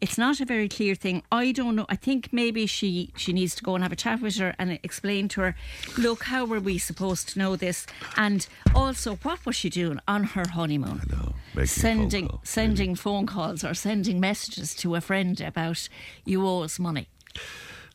it's 0.00 0.16
not 0.16 0.40
a 0.40 0.44
very 0.44 0.68
clear 0.68 0.94
thing. 0.94 1.22
I 1.30 1.52
don't 1.52 1.76
know. 1.76 1.86
I 1.88 1.96
think 1.96 2.32
maybe 2.32 2.66
she 2.66 3.12
she 3.16 3.32
needs 3.32 3.54
to 3.56 3.62
go 3.62 3.74
and 3.74 3.82
have 3.84 3.92
a 3.92 3.96
chat 3.96 4.20
with 4.20 4.36
her 4.36 4.54
and 4.58 4.78
explain 4.82 5.28
to 5.28 5.40
her, 5.42 5.56
look, 5.98 6.24
how 6.24 6.44
were 6.44 6.60
we 6.60 6.78
supposed 6.78 7.28
to 7.30 7.38
know 7.38 7.56
this? 7.56 7.86
And 8.16 8.46
also, 8.74 9.16
what 9.16 9.44
was 9.44 9.56
she 9.56 9.68
doing 9.68 10.00
on 10.08 10.24
her 10.24 10.48
honeymoon? 10.48 11.02
I 11.02 11.14
know, 11.14 11.34
a 11.54 11.56
phone 11.56 11.66
sending 11.66 12.28
call, 12.28 12.40
sending 12.44 12.94
phone 12.94 13.26
calls 13.26 13.64
or 13.64 13.74
sending 13.74 14.20
messages 14.20 14.74
to 14.76 14.94
a 14.94 15.00
friend 15.00 15.40
about 15.40 15.88
you 16.24 16.46
owe 16.46 16.62
us 16.62 16.78
money. 16.78 17.08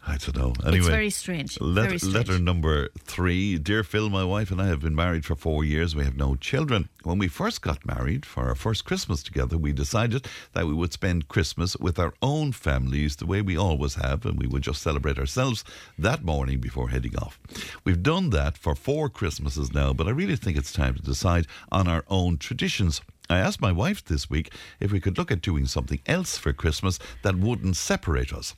I 0.08 0.18
don't 0.18 0.36
know. 0.38 0.54
Anyway, 0.66 0.86
very 0.88 1.10
strange. 1.10 1.60
Let- 1.60 1.86
Very 1.88 1.98
strange. 1.98 2.16
Letter 2.16 2.38
number 2.40 2.90
three. 3.00 3.58
Dear 3.58 3.84
Phil, 3.84 4.10
my 4.12 4.24
wife 4.24 4.52
and 4.52 4.62
I 4.62 4.68
have 4.68 4.82
been 4.82 4.94
married 4.96 5.26
for 5.26 5.36
four 5.36 5.64
years. 5.66 5.96
We 5.96 6.04
have 6.04 6.16
no 6.16 6.36
children. 6.36 6.90
When 7.04 7.18
we 7.18 7.28
first 7.28 7.62
got 7.62 7.86
married, 7.86 8.24
for 8.26 8.48
our 8.48 8.56
first 8.56 8.86
Christmas 8.86 9.24
together, 9.24 9.58
we 9.58 9.72
decided 9.74 10.28
that 10.54 10.68
we 10.68 10.74
would 10.74 10.94
spend 10.94 11.28
Christmas 11.28 11.76
with 11.78 11.98
our 11.98 12.14
own 12.22 12.52
families 12.52 13.16
the 13.16 13.26
way 13.26 13.42
we 13.42 13.58
always 13.58 13.96
have, 13.96 14.26
and 14.28 14.40
we 14.40 14.48
would 14.48 14.62
just 14.64 14.82
celebrate 14.84 15.18
ourselves 15.18 15.64
that 15.98 16.24
morning 16.24 16.60
before 16.60 16.90
heading 16.90 17.16
off. 17.18 17.40
We've 17.84 18.04
done 18.04 18.30
that 18.30 18.58
for 18.60 18.76
four 18.76 19.10
Christmases 19.10 19.74
now, 19.74 19.92
but 19.94 20.08
I 20.08 20.12
really 20.12 20.36
think 20.36 20.56
it's 20.56 20.72
time 20.72 20.94
to 20.96 21.02
decide 21.02 21.48
on 21.72 21.88
our 21.88 22.04
own 22.10 22.38
traditions. 22.38 23.02
I 23.30 23.40
asked 23.40 23.60
my 23.60 23.72
wife 23.72 24.06
this 24.06 24.30
week 24.30 24.54
if 24.80 24.92
we 24.92 25.00
could 25.00 25.18
look 25.18 25.32
at 25.32 25.42
doing 25.42 25.66
something 25.66 26.00
else 26.06 26.38
for 26.38 26.54
Christmas 26.54 27.00
that 27.24 27.36
wouldn't 27.36 27.76
separate 27.76 28.32
us. 28.32 28.56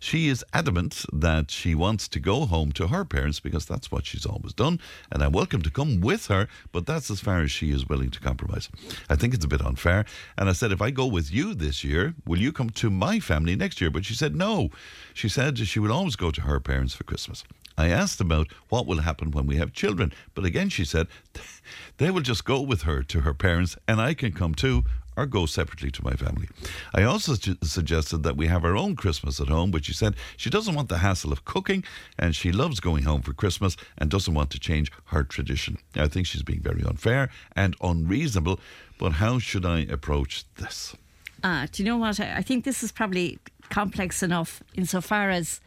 She 0.00 0.28
is 0.28 0.44
adamant 0.52 1.04
that 1.12 1.50
she 1.50 1.74
wants 1.74 2.08
to 2.08 2.18
go 2.18 2.46
home 2.46 2.72
to 2.72 2.88
her 2.88 3.04
parents 3.04 3.38
because 3.38 3.64
that's 3.66 3.92
what 3.92 4.06
she's 4.06 4.26
always 4.26 4.52
done, 4.52 4.80
and 5.12 5.22
I'm 5.22 5.32
welcome 5.32 5.62
to 5.62 5.70
come 5.70 6.00
with 6.00 6.26
her, 6.26 6.48
but 6.72 6.86
that's 6.86 7.10
as 7.10 7.20
far 7.20 7.42
as 7.42 7.52
she 7.52 7.70
is 7.70 7.88
willing 7.88 8.10
to 8.10 8.20
compromise. 8.20 8.68
I 9.08 9.14
think 9.14 9.34
it's 9.34 9.44
a 9.44 9.48
bit 9.48 9.64
unfair, 9.64 10.04
and 10.36 10.48
I 10.48 10.52
said, 10.52 10.72
if 10.72 10.82
I 10.82 10.90
go 10.90 11.06
with 11.06 11.32
you 11.32 11.54
this 11.54 11.84
year, 11.84 12.14
will 12.26 12.38
you 12.38 12.52
come 12.52 12.70
to 12.70 12.90
my 12.90 13.20
family 13.20 13.54
next 13.54 13.80
year? 13.80 13.90
But 13.90 14.04
she 14.04 14.14
said 14.14 14.34
no. 14.34 14.70
She 15.14 15.28
said 15.28 15.58
she 15.58 15.78
would 15.78 15.90
always 15.90 16.16
go 16.16 16.30
to 16.30 16.42
her 16.42 16.58
parents 16.58 16.94
for 16.94 17.04
Christmas. 17.04 17.44
I 17.78 17.90
asked 17.90 18.20
about 18.20 18.48
what 18.70 18.88
will 18.88 19.02
happen 19.02 19.30
when 19.30 19.46
we 19.46 19.56
have 19.58 19.72
children, 19.72 20.12
but 20.34 20.44
again 20.44 20.68
she 20.68 20.84
said 20.84 21.06
they 21.98 22.10
will 22.10 22.22
just 22.22 22.44
go 22.44 22.60
with 22.60 22.82
her 22.82 23.04
to 23.04 23.20
her 23.20 23.32
parents 23.32 23.76
and 23.86 24.00
I 24.00 24.07
can 24.14 24.32
come 24.32 24.54
too 24.54 24.84
or 25.18 25.26
go 25.26 25.46
separately 25.46 25.90
to 25.90 26.04
my 26.04 26.12
family. 26.12 26.48
I 26.94 27.02
also 27.02 27.34
su- 27.34 27.56
suggested 27.62 28.22
that 28.22 28.36
we 28.36 28.46
have 28.46 28.64
our 28.64 28.76
own 28.76 28.94
Christmas 28.94 29.40
at 29.40 29.48
home, 29.48 29.72
but 29.72 29.84
she 29.84 29.92
said 29.92 30.14
she 30.36 30.48
doesn't 30.48 30.76
want 30.76 30.88
the 30.88 30.98
hassle 30.98 31.32
of 31.32 31.44
cooking 31.44 31.82
and 32.16 32.36
she 32.36 32.52
loves 32.52 32.78
going 32.78 33.02
home 33.02 33.22
for 33.22 33.32
Christmas 33.32 33.76
and 33.98 34.08
doesn't 34.08 34.32
want 34.32 34.50
to 34.50 34.60
change 34.60 34.92
her 35.06 35.24
tradition. 35.24 35.78
I 35.96 36.06
think 36.06 36.28
she's 36.28 36.44
being 36.44 36.60
very 36.60 36.84
unfair 36.84 37.30
and 37.56 37.74
unreasonable, 37.80 38.60
but 38.96 39.14
how 39.14 39.40
should 39.40 39.66
I 39.66 39.80
approach 39.80 40.44
this? 40.54 40.94
Uh, 41.42 41.66
do 41.72 41.82
you 41.82 41.88
know 41.88 41.98
what? 41.98 42.20
I, 42.20 42.36
I 42.36 42.42
think 42.42 42.64
this 42.64 42.84
is 42.84 42.92
probably 42.92 43.38
complex 43.70 44.22
enough 44.22 44.62
insofar 44.74 45.30
as 45.30 45.60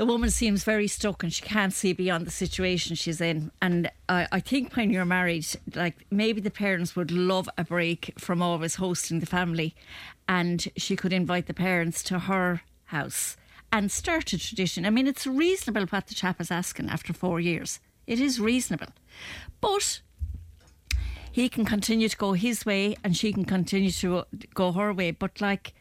the 0.00 0.06
woman 0.06 0.30
seems 0.30 0.64
very 0.64 0.88
stuck 0.88 1.22
and 1.22 1.30
she 1.30 1.42
can't 1.42 1.74
see 1.74 1.92
beyond 1.92 2.26
the 2.26 2.30
situation 2.30 2.96
she's 2.96 3.20
in. 3.20 3.50
And 3.60 3.90
I, 4.08 4.26
I 4.32 4.40
think 4.40 4.74
when 4.74 4.88
you're 4.88 5.04
married, 5.04 5.46
like 5.74 6.06
maybe 6.10 6.40
the 6.40 6.50
parents 6.50 6.96
would 6.96 7.10
love 7.10 7.50
a 7.58 7.64
break 7.64 8.14
from 8.16 8.40
always 8.40 8.76
hosting 8.76 9.20
the 9.20 9.26
family, 9.26 9.74
and 10.26 10.66
she 10.74 10.96
could 10.96 11.12
invite 11.12 11.48
the 11.48 11.52
parents 11.52 12.02
to 12.04 12.20
her 12.20 12.62
house 12.84 13.36
and 13.70 13.92
start 13.92 14.32
a 14.32 14.38
tradition. 14.38 14.86
I 14.86 14.90
mean, 14.90 15.06
it's 15.06 15.26
reasonable 15.26 15.84
what 15.84 16.06
the 16.06 16.14
chap 16.14 16.40
is 16.40 16.50
asking 16.50 16.88
after 16.88 17.12
four 17.12 17.38
years. 17.38 17.78
It 18.06 18.20
is 18.20 18.40
reasonable. 18.40 18.94
But 19.60 20.00
he 21.30 21.50
can 21.50 21.66
continue 21.66 22.08
to 22.08 22.16
go 22.16 22.32
his 22.32 22.64
way 22.64 22.96
and 23.04 23.14
she 23.14 23.34
can 23.34 23.44
continue 23.44 23.90
to 23.90 24.24
go 24.54 24.72
her 24.72 24.94
way. 24.94 25.10
But 25.10 25.42
like, 25.42 25.74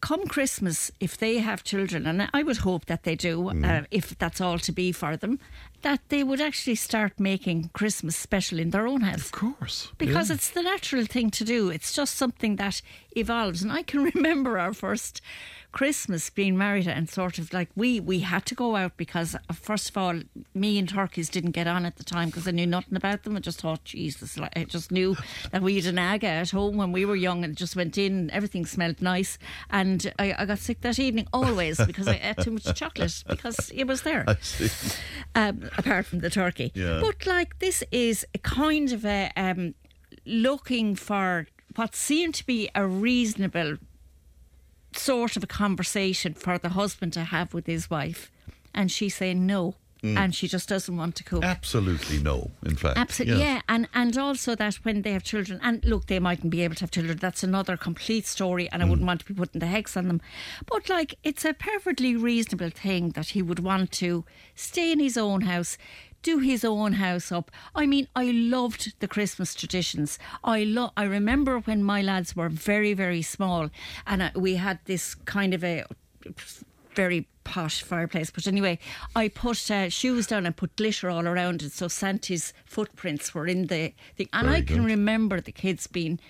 come 0.00 0.26
Christmas, 0.26 0.90
if 1.00 1.16
they 1.16 1.38
have 1.38 1.64
children, 1.64 2.06
and 2.06 2.28
I 2.32 2.42
would 2.42 2.58
hope 2.58 2.86
that 2.86 3.04
they 3.04 3.14
do, 3.14 3.48
uh, 3.50 3.82
if 3.90 4.18
that's 4.18 4.40
all 4.40 4.58
to 4.58 4.72
be 4.72 4.92
for 4.92 5.16
them, 5.16 5.38
that 5.82 6.00
they 6.08 6.22
would 6.22 6.40
actually 6.40 6.74
start 6.74 7.18
making 7.18 7.70
Christmas 7.72 8.16
special 8.16 8.58
in 8.58 8.70
their 8.70 8.86
own 8.86 9.02
house. 9.02 9.26
Of 9.26 9.32
course. 9.32 9.92
Because 9.98 10.28
yeah. 10.28 10.34
it's 10.34 10.50
the 10.50 10.62
natural 10.62 11.06
thing 11.06 11.30
to 11.30 11.44
do. 11.44 11.70
It's 11.70 11.92
just 11.92 12.16
something 12.16 12.56
that 12.56 12.82
evolves. 13.16 13.62
And 13.62 13.72
I 13.72 13.82
can 13.82 14.04
remember 14.14 14.58
our 14.58 14.74
first 14.74 15.20
Christmas 15.72 16.30
being 16.30 16.56
married 16.56 16.88
and 16.88 17.08
sort 17.08 17.38
of 17.38 17.52
like 17.52 17.68
we 17.76 18.00
we 18.00 18.20
had 18.20 18.44
to 18.46 18.54
go 18.54 18.76
out 18.76 18.96
because 18.96 19.34
uh, 19.34 19.52
first 19.52 19.90
of 19.90 19.96
all 19.96 20.20
me 20.54 20.78
and 20.78 20.88
turkeys 20.88 21.28
didn't 21.28 21.52
get 21.52 21.66
on 21.66 21.86
at 21.86 21.96
the 21.96 22.04
time 22.04 22.28
because 22.28 22.48
I 22.48 22.50
knew 22.50 22.66
nothing 22.66 22.96
about 22.96 23.22
them. 23.22 23.36
I 23.36 23.40
just 23.40 23.60
thought 23.60 23.84
Jesus, 23.84 24.36
like, 24.36 24.52
I 24.56 24.64
just 24.64 24.90
knew 24.90 25.16
that 25.52 25.62
we 25.62 25.76
had 25.76 25.86
an 25.86 25.98
aga 25.98 26.26
at 26.26 26.50
home 26.50 26.76
when 26.76 26.92
we 26.92 27.04
were 27.04 27.16
young 27.16 27.44
and 27.44 27.56
just 27.56 27.76
went 27.76 27.96
in. 27.98 28.30
Everything 28.30 28.66
smelled 28.66 29.00
nice, 29.00 29.38
and 29.70 30.12
I, 30.18 30.34
I 30.38 30.44
got 30.46 30.58
sick 30.58 30.80
that 30.80 30.98
evening 30.98 31.28
always 31.32 31.78
because 31.86 32.08
I 32.08 32.20
ate 32.22 32.38
too 32.38 32.50
much 32.50 32.74
chocolate 32.74 33.24
because 33.28 33.70
it 33.74 33.86
was 33.86 34.02
there 34.02 34.24
um, 35.34 35.70
apart 35.78 36.06
from 36.06 36.20
the 36.20 36.30
turkey. 36.30 36.72
Yeah. 36.74 37.00
But 37.00 37.26
like 37.26 37.58
this 37.60 37.84
is 37.92 38.26
a 38.34 38.38
kind 38.38 38.92
of 38.92 39.04
a 39.04 39.30
um, 39.36 39.74
looking 40.26 40.94
for 40.94 41.46
what 41.76 41.94
seemed 41.94 42.34
to 42.34 42.46
be 42.46 42.68
a 42.74 42.86
reasonable 42.86 43.78
sort 44.94 45.36
of 45.36 45.44
a 45.44 45.46
conversation 45.46 46.34
for 46.34 46.58
the 46.58 46.70
husband 46.70 47.12
to 47.14 47.24
have 47.24 47.54
with 47.54 47.66
his 47.66 47.88
wife, 47.90 48.30
and 48.74 48.90
she's 48.90 49.14
saying 49.16 49.46
no. 49.46 49.74
And 50.02 50.34
she 50.34 50.48
just 50.48 50.66
doesn't 50.66 50.96
want 50.96 51.14
to 51.16 51.24
cook. 51.24 51.44
Absolutely 51.44 52.22
no, 52.22 52.50
in 52.64 52.74
fact. 52.74 52.96
Absolutely, 52.98 53.38
Yes. 53.40 53.56
yeah, 53.56 53.60
and 53.68 53.86
and 53.92 54.16
also 54.16 54.54
that 54.54 54.76
when 54.76 55.02
they 55.02 55.12
have 55.12 55.22
children, 55.22 55.60
and 55.62 55.84
look, 55.84 56.06
they 56.06 56.18
mightn't 56.18 56.48
be 56.48 56.62
able 56.62 56.74
to 56.76 56.80
have 56.84 56.90
children. 56.90 57.18
That's 57.18 57.42
another 57.42 57.76
complete 57.76 58.26
story, 58.26 58.66
and 58.72 58.82
I 58.82 58.86
Mm. 58.86 58.90
wouldn't 58.90 59.06
want 59.06 59.20
to 59.20 59.26
be 59.26 59.34
putting 59.34 59.58
the 59.60 59.66
hex 59.66 59.98
on 59.98 60.08
them. 60.08 60.22
But 60.64 60.88
like, 60.88 61.16
it's 61.22 61.44
a 61.44 61.52
perfectly 61.52 62.16
reasonable 62.16 62.70
thing 62.70 63.10
that 63.10 63.28
he 63.36 63.42
would 63.42 63.58
want 63.58 63.92
to 63.92 64.24
stay 64.54 64.90
in 64.90 65.00
his 65.00 65.18
own 65.18 65.42
house. 65.42 65.76
Do 66.22 66.38
his 66.38 66.64
own 66.64 66.94
house 66.94 67.32
up. 67.32 67.50
I 67.74 67.86
mean, 67.86 68.06
I 68.14 68.30
loved 68.30 68.94
the 69.00 69.08
Christmas 69.08 69.54
traditions. 69.54 70.18
I 70.44 70.64
lo- 70.64 70.92
I 70.96 71.04
remember 71.04 71.60
when 71.60 71.82
my 71.82 72.02
lads 72.02 72.36
were 72.36 72.50
very, 72.50 72.92
very 72.92 73.22
small, 73.22 73.70
and 74.06 74.22
I, 74.22 74.30
we 74.34 74.56
had 74.56 74.80
this 74.84 75.14
kind 75.14 75.54
of 75.54 75.64
a 75.64 75.84
very 76.94 77.26
posh 77.44 77.82
fireplace. 77.82 78.30
But 78.30 78.46
anyway, 78.46 78.78
I 79.16 79.28
put 79.28 79.70
uh, 79.70 79.88
shoes 79.88 80.26
down 80.26 80.46
and 80.46 80.54
put 80.56 80.76
glitter 80.76 81.08
all 81.08 81.26
around 81.26 81.62
it, 81.62 81.72
so 81.72 81.88
Santa's 81.88 82.52
footprints 82.64 83.34
were 83.34 83.46
in 83.46 83.68
the 83.68 83.94
thing. 84.16 84.28
And 84.32 84.46
Very 84.46 84.58
I 84.58 84.62
can 84.62 84.78
good. 84.78 84.86
remember 84.86 85.40
the 85.40 85.52
kids 85.52 85.86
being 85.86 86.20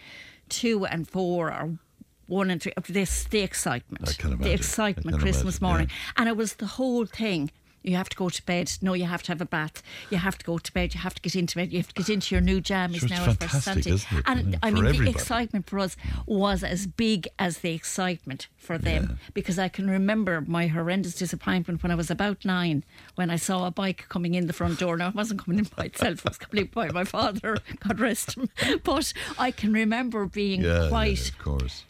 two 0.48 0.86
and 0.86 1.08
four 1.08 1.52
or 1.52 1.78
one 2.26 2.50
and 2.50 2.62
three. 2.62 2.72
This 2.88 3.24
the 3.24 3.40
excitement, 3.40 4.08
I 4.08 4.12
can 4.12 4.38
the 4.38 4.52
excitement 4.52 5.18
Christmas 5.18 5.58
imagine, 5.58 5.66
morning, 5.66 5.88
yeah. 5.88 6.12
and 6.16 6.28
it 6.28 6.36
was 6.36 6.54
the 6.54 6.66
whole 6.66 7.06
thing. 7.06 7.50
You 7.82 7.96
have 7.96 8.08
to 8.10 8.16
go 8.16 8.28
to 8.28 8.42
bed. 8.44 8.72
No, 8.82 8.92
you 8.94 9.04
have 9.06 9.22
to 9.24 9.32
have 9.32 9.40
a 9.40 9.46
bath. 9.46 9.82
You 10.10 10.18
have 10.18 10.36
to 10.38 10.44
go 10.44 10.58
to 10.58 10.72
bed. 10.72 10.94
You 10.94 11.00
have 11.00 11.14
to 11.14 11.22
get 11.22 11.34
into 11.34 11.56
bed. 11.56 11.72
You 11.72 11.78
have 11.78 11.88
to 11.88 11.94
get 11.94 12.08
into 12.10 12.34
your 12.34 12.42
new 12.42 12.60
jammies 12.60 13.00
Sure, 13.00 13.08
it's 13.08 13.10
now. 13.18 13.24
for 13.24 13.32
fantastic, 13.48 13.84
Sunday. 13.84 14.22
And 14.26 14.54
Mm, 14.54 14.58
I 14.62 14.70
mean, 14.70 14.86
everybody. 14.86 15.12
the 15.12 15.18
excitement 15.18 15.68
for 15.68 15.78
us 15.78 15.96
was 16.26 16.62
as 16.62 16.86
big 16.86 17.28
as 17.38 17.58
the 17.58 17.72
excitement 17.72 18.48
for 18.56 18.76
them 18.78 19.18
because 19.34 19.58
I 19.58 19.68
can 19.68 19.88
remember 19.88 20.42
my 20.46 20.66
horrendous 20.66 21.14
disappointment 21.14 21.82
when 21.82 21.90
I 21.90 21.94
was 21.94 22.10
about 22.10 22.44
nine 22.44 22.84
when 23.14 23.30
I 23.30 23.36
saw 23.36 23.66
a 23.66 23.70
bike 23.70 24.06
coming 24.08 24.34
in 24.34 24.46
the 24.46 24.52
front 24.52 24.78
door. 24.78 24.96
Now, 24.96 25.08
it 25.08 25.14
wasn't 25.14 25.44
coming 25.44 25.58
in 25.60 25.66
by 25.76 25.84
itself, 25.86 26.18
it 26.18 26.24
was 26.28 26.38
coming 26.38 26.64
in 26.64 26.70
by 26.72 26.90
my 26.90 27.04
father, 27.04 27.56
God 27.86 27.98
rest 28.00 28.36
him. 28.36 28.48
But 28.84 29.12
I 29.38 29.50
can 29.50 29.72
remember 29.72 30.26
being 30.26 30.62
Yeah, 30.62 30.82
yeah, 30.84 30.88
quite 30.88 31.28
of 31.28 31.38
course. 31.38 31.84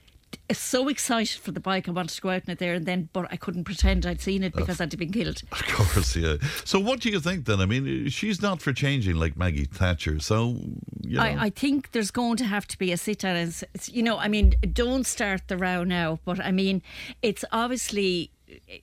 So 0.59 0.88
excited 0.88 1.40
for 1.40 1.52
the 1.52 1.61
bike. 1.61 1.88
I 1.88 1.92
wanted 1.92 2.14
to 2.14 2.21
go 2.21 2.30
out 2.30 2.45
in 2.45 2.50
it 2.50 2.59
there 2.59 2.75
and 2.75 2.87
then, 2.87 3.09
but 3.12 3.28
I 3.30 3.37
couldn't 3.37 3.64
pretend 3.64 4.07
I'd 4.07 4.21
seen 4.21 4.42
it 4.42 4.54
because 4.54 4.80
I'd 4.80 4.97
been 4.99 5.12
killed. 5.12 5.42
Of 5.52 5.66
course, 5.66 6.16
yeah. 6.16 6.37
So, 6.64 6.78
what 6.78 7.00
do 7.00 7.11
you 7.11 7.21
think 7.21 7.47
then? 7.47 7.61
I 7.61 7.66
mean, 7.66 8.09
she's 8.09 8.42
not 8.42 8.61
for 8.61 8.73
changing 8.73 9.16
like 9.16 9.37
Maggie 9.37 9.64
Thatcher. 9.64 10.19
So, 10.21 10.57
you 11.00 11.16
know, 11.16 11.23
I, 11.23 11.45
I 11.45 11.50
think 11.50 11.92
there's 11.92 12.11
going 12.11 12.37
to 12.38 12.45
have 12.45 12.66
to 12.69 12.78
be 12.78 12.92
a 12.92 12.97
sit 12.97 13.21
down 13.21 13.37
and, 13.37 13.62
you 13.87 14.02
know, 14.02 14.19
I 14.19 14.28
mean, 14.28 14.54
don't 14.73 15.07
start 15.07 15.49
the 15.49 15.57
row 15.57 15.85
now, 15.85 16.19
but 16.25 16.40
I 16.40 16.50
mean, 16.50 16.83
it's 17.23 17.45
obviously, 17.52 18.30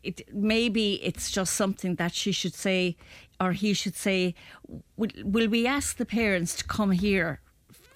it, 0.03 0.21
maybe 0.33 0.95
it's 1.03 1.29
just 1.31 1.53
something 1.53 1.95
that 1.95 2.13
she 2.13 2.31
should 2.31 2.55
say 2.55 2.95
or 3.39 3.51
he 3.51 3.73
should 3.73 3.95
say, 3.95 4.33
will, 4.95 5.09
will 5.23 5.47
we 5.47 5.67
ask 5.67 5.97
the 5.97 6.05
parents 6.05 6.55
to 6.55 6.63
come 6.63 6.91
here? 6.91 7.39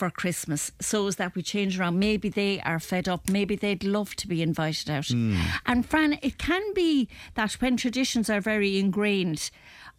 For 0.01 0.10
Christmas, 0.10 0.72
so 0.81 1.05
as 1.05 1.17
that 1.17 1.36
we 1.36 1.43
change 1.43 1.79
around. 1.79 2.00
Maybe 2.00 2.27
they 2.27 2.60
are 2.62 2.79
fed 2.79 3.08
up. 3.08 3.29
Maybe 3.29 3.55
they'd 3.55 3.84
love 3.84 4.15
to 4.15 4.27
be 4.27 4.41
invited 4.41 4.89
out. 4.89 5.10
Hmm. 5.10 5.38
And 5.67 5.86
Fran, 5.86 6.17
it 6.24 6.39
can 6.39 6.74
be 6.74 7.08
that 7.36 7.62
when 7.62 7.77
traditions 7.77 8.27
are 8.27 8.41
very 8.41 8.79
ingrained, 8.79 9.51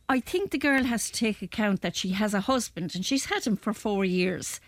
I 0.09 0.19
think 0.19 0.51
the 0.51 0.59
girl 0.59 0.83
has 0.83 1.09
to 1.09 1.13
take 1.17 1.41
account 1.41 1.83
that 1.83 1.95
she 1.95 2.09
has 2.15 2.35
a 2.35 2.41
husband 2.41 2.97
and 2.97 3.07
she's 3.07 3.27
had 3.27 3.47
him 3.47 3.57
for 3.57 3.73
four 3.73 4.05
years 4.05 4.59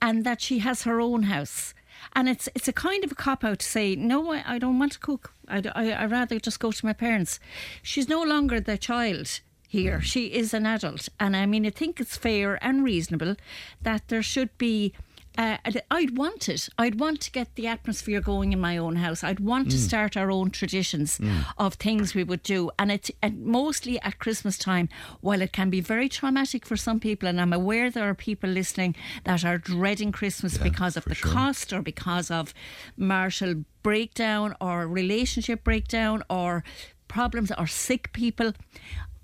and 0.00 0.22
that 0.22 0.40
she 0.40 0.60
has 0.60 0.84
her 0.84 1.00
own 1.00 1.24
house. 1.24 1.74
And 2.12 2.28
it's 2.28 2.48
it's 2.54 2.68
a 2.68 2.72
kind 2.72 3.02
of 3.02 3.10
a 3.10 3.16
cop 3.16 3.42
out 3.42 3.58
to 3.58 3.66
say, 3.66 3.96
no, 3.96 4.30
I, 4.30 4.44
I 4.46 4.58
don't 4.60 4.78
want 4.78 4.92
to 4.92 5.00
cook. 5.00 5.32
I'd, 5.48 5.66
I, 5.74 6.04
I'd 6.04 6.12
rather 6.12 6.38
just 6.38 6.60
go 6.60 6.70
to 6.70 6.86
my 6.86 6.92
parents. 6.92 7.40
She's 7.82 8.08
no 8.08 8.22
longer 8.22 8.60
the 8.60 8.78
child 8.78 9.40
here. 9.74 10.00
She 10.00 10.26
is 10.26 10.54
an 10.54 10.66
adult. 10.66 11.08
And 11.18 11.36
I 11.36 11.46
mean, 11.46 11.66
I 11.66 11.70
think 11.70 12.00
it's 12.00 12.16
fair 12.16 12.58
and 12.62 12.84
reasonable 12.84 13.34
that 13.82 14.08
there 14.08 14.22
should 14.22 14.56
be. 14.56 14.92
Uh, 15.36 15.56
I'd 15.90 16.16
want 16.16 16.48
it. 16.48 16.68
I'd 16.78 17.00
want 17.00 17.20
to 17.22 17.32
get 17.32 17.56
the 17.56 17.66
atmosphere 17.66 18.20
going 18.20 18.52
in 18.52 18.60
my 18.60 18.76
own 18.78 18.94
house. 18.94 19.24
I'd 19.24 19.40
want 19.40 19.68
to 19.72 19.78
start 19.78 20.16
our 20.16 20.30
own 20.30 20.50
traditions 20.52 21.18
of 21.58 21.74
things 21.74 22.14
we 22.14 22.22
would 22.22 22.44
do, 22.44 22.70
and 22.78 22.92
it 22.92 23.10
and 23.20 23.44
mostly 23.44 24.00
at 24.02 24.20
Christmas 24.20 24.56
time. 24.56 24.88
While 25.22 25.42
it 25.42 25.52
can 25.52 25.70
be 25.70 25.80
very 25.80 26.08
traumatic 26.08 26.64
for 26.64 26.76
some 26.76 27.00
people, 27.00 27.28
and 27.28 27.40
I'm 27.40 27.52
aware 27.52 27.90
there 27.90 28.08
are 28.08 28.14
people 28.14 28.48
listening 28.48 28.94
that 29.24 29.44
are 29.44 29.58
dreading 29.58 30.12
Christmas 30.12 30.56
because 30.56 30.96
of 30.96 31.04
the 31.06 31.16
sure. 31.16 31.32
cost 31.32 31.72
or 31.72 31.82
because 31.82 32.30
of 32.30 32.54
marital 32.96 33.64
breakdown 33.82 34.54
or 34.60 34.86
relationship 34.86 35.64
breakdown 35.64 36.22
or 36.30 36.62
problems 37.08 37.50
or 37.58 37.66
sick 37.66 38.12
people. 38.12 38.52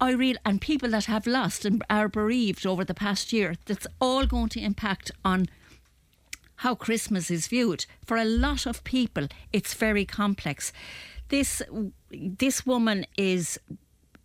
I 0.00 0.12
real 0.12 0.36
and 0.46 0.60
people 0.60 0.90
that 0.90 1.04
have 1.04 1.26
lost 1.26 1.64
and 1.64 1.84
are 1.90 2.08
bereaved 2.08 2.66
over 2.66 2.84
the 2.84 2.94
past 2.94 3.32
year. 3.32 3.56
That's 3.66 3.86
all 4.00 4.26
going 4.26 4.48
to 4.50 4.60
impact 4.60 5.10
on 5.24 5.48
how 6.56 6.74
Christmas 6.74 7.30
is 7.30 7.48
viewed. 7.48 7.86
For 8.04 8.16
a 8.16 8.24
lot 8.24 8.66
of 8.66 8.82
people, 8.84 9.28
it's 9.52 9.74
very 9.74 10.04
complex. 10.04 10.72
This 11.28 11.62
this 12.10 12.66
woman 12.66 13.06
is 13.16 13.58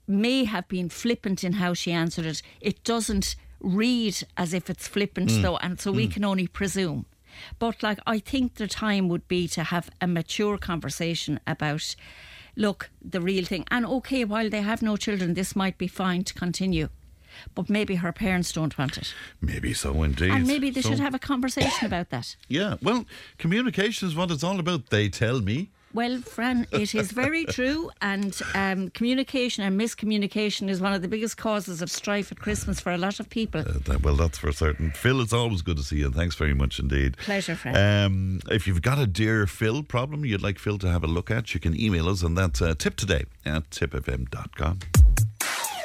may 0.08 0.46
have 0.46 0.68
been 0.68 0.90
flippant 0.90 1.44
in 1.44 1.54
how 1.54 1.74
she 1.74 1.92
answered 1.92 2.26
it. 2.26 2.42
It 2.62 2.84
doesn't 2.84 3.36
read 3.60 4.18
as 4.38 4.54
if 4.54 4.70
it's 4.70 4.88
flippant 4.88 5.30
mm. 5.30 5.42
though, 5.42 5.58
and 5.58 5.80
so 5.80 5.92
we 5.92 6.08
mm. 6.08 6.12
can 6.12 6.24
only 6.24 6.48
presume. 6.48 7.06
But 7.60 7.84
like 7.84 8.00
I 8.08 8.20
think 8.20 8.56
the 8.56 8.68
time 8.68 9.10
would 9.10 9.28
be 9.28 9.48
to 9.50 9.64
have 9.64 9.90
a 10.00 10.08
mature 10.08 10.58
conversation 10.58 11.40
about 11.46 11.96
look, 12.56 12.90
the 13.02 13.22
real 13.22 13.46
thing. 13.46 13.66
And 13.72 13.86
okay, 13.86 14.26
while 14.26 14.50
they 14.50 14.62
have 14.62 14.82
no 14.82 14.98
children, 14.98 15.34
this 15.34 15.56
might 15.56 15.78
be 15.78 15.88
fine 15.88 16.24
to 16.24 16.34
continue. 16.34 16.90
But 17.54 17.70
maybe 17.70 17.96
her 17.96 18.14
parents 18.14 18.54
don't 18.54 18.78
want 18.78 18.98
it. 18.98 19.14
maybe 19.42 19.74
so 19.74 20.04
indeed. 20.04 20.32
And 20.32 20.48
maybe 20.48 20.70
they 20.70 20.82
So- 20.82 20.90
should 20.90 21.00
have 21.02 21.14
a 21.14 21.20
conversation 21.20 21.86
about 21.86 22.10
that. 22.10 22.36
Yeah, 22.48 22.76
well, 22.82 23.06
communication 23.38 24.08
is 24.08 24.16
what 24.16 24.32
it's 24.32 24.44
all 24.44 24.60
about. 24.60 24.90
They 24.90 25.10
tell 25.10 25.42
me. 25.42 25.70
Well, 25.96 26.20
Fran, 26.20 26.68
it 26.74 26.94
is 26.94 27.14
very 27.14 27.46
true, 27.58 27.90
and 28.02 28.38
um, 28.54 28.90
communication 28.90 29.64
and 29.64 29.80
miscommunication 29.80 30.68
is 30.68 30.82
one 30.82 30.92
of 30.92 31.02
the 31.02 31.08
biggest 31.08 31.38
causes 31.38 31.82
of 31.82 31.90
strife 31.90 32.34
at 32.34 32.38
Christmas 32.38 32.82
for 32.82 32.92
a 32.92 32.98
lot 32.98 33.22
of 33.22 33.30
people. 33.30 33.62
Uh, 33.62 33.80
that, 33.86 34.04
well, 34.04 34.18
that's 34.18 34.38
for 34.38 34.52
certain. 34.52 34.92
Phil, 34.92 35.22
it's 35.22 35.32
always 35.32 35.62
good 35.62 35.78
to 35.78 35.84
see 35.84 36.00
you. 36.00 36.08
and 36.08 36.14
Thanks 36.16 36.36
very 36.36 36.54
much 36.54 36.80
indeed. 36.80 37.16
Pleasure, 37.16 37.56
Fran. 37.56 37.78
Um, 37.78 38.42
if 38.52 38.68
you've 38.68 38.82
got 38.82 39.00
a 39.00 39.08
Dear 39.08 39.48
Phil 39.48 39.84
problem 39.84 40.26
you'd 40.26 40.42
like 40.42 40.60
Phil 40.60 40.78
to 40.80 40.92
have 40.92 41.06
a 41.06 41.08
look 41.08 41.32
at, 41.32 41.54
you 41.54 41.62
can 41.62 41.80
email 41.80 42.10
us, 42.10 42.24
and 42.24 42.38
that's 42.38 42.62
uh, 42.62 42.76
tip 42.78 42.98
today 42.98 43.24
at 43.46 43.70
tipfm.com. 43.70 44.80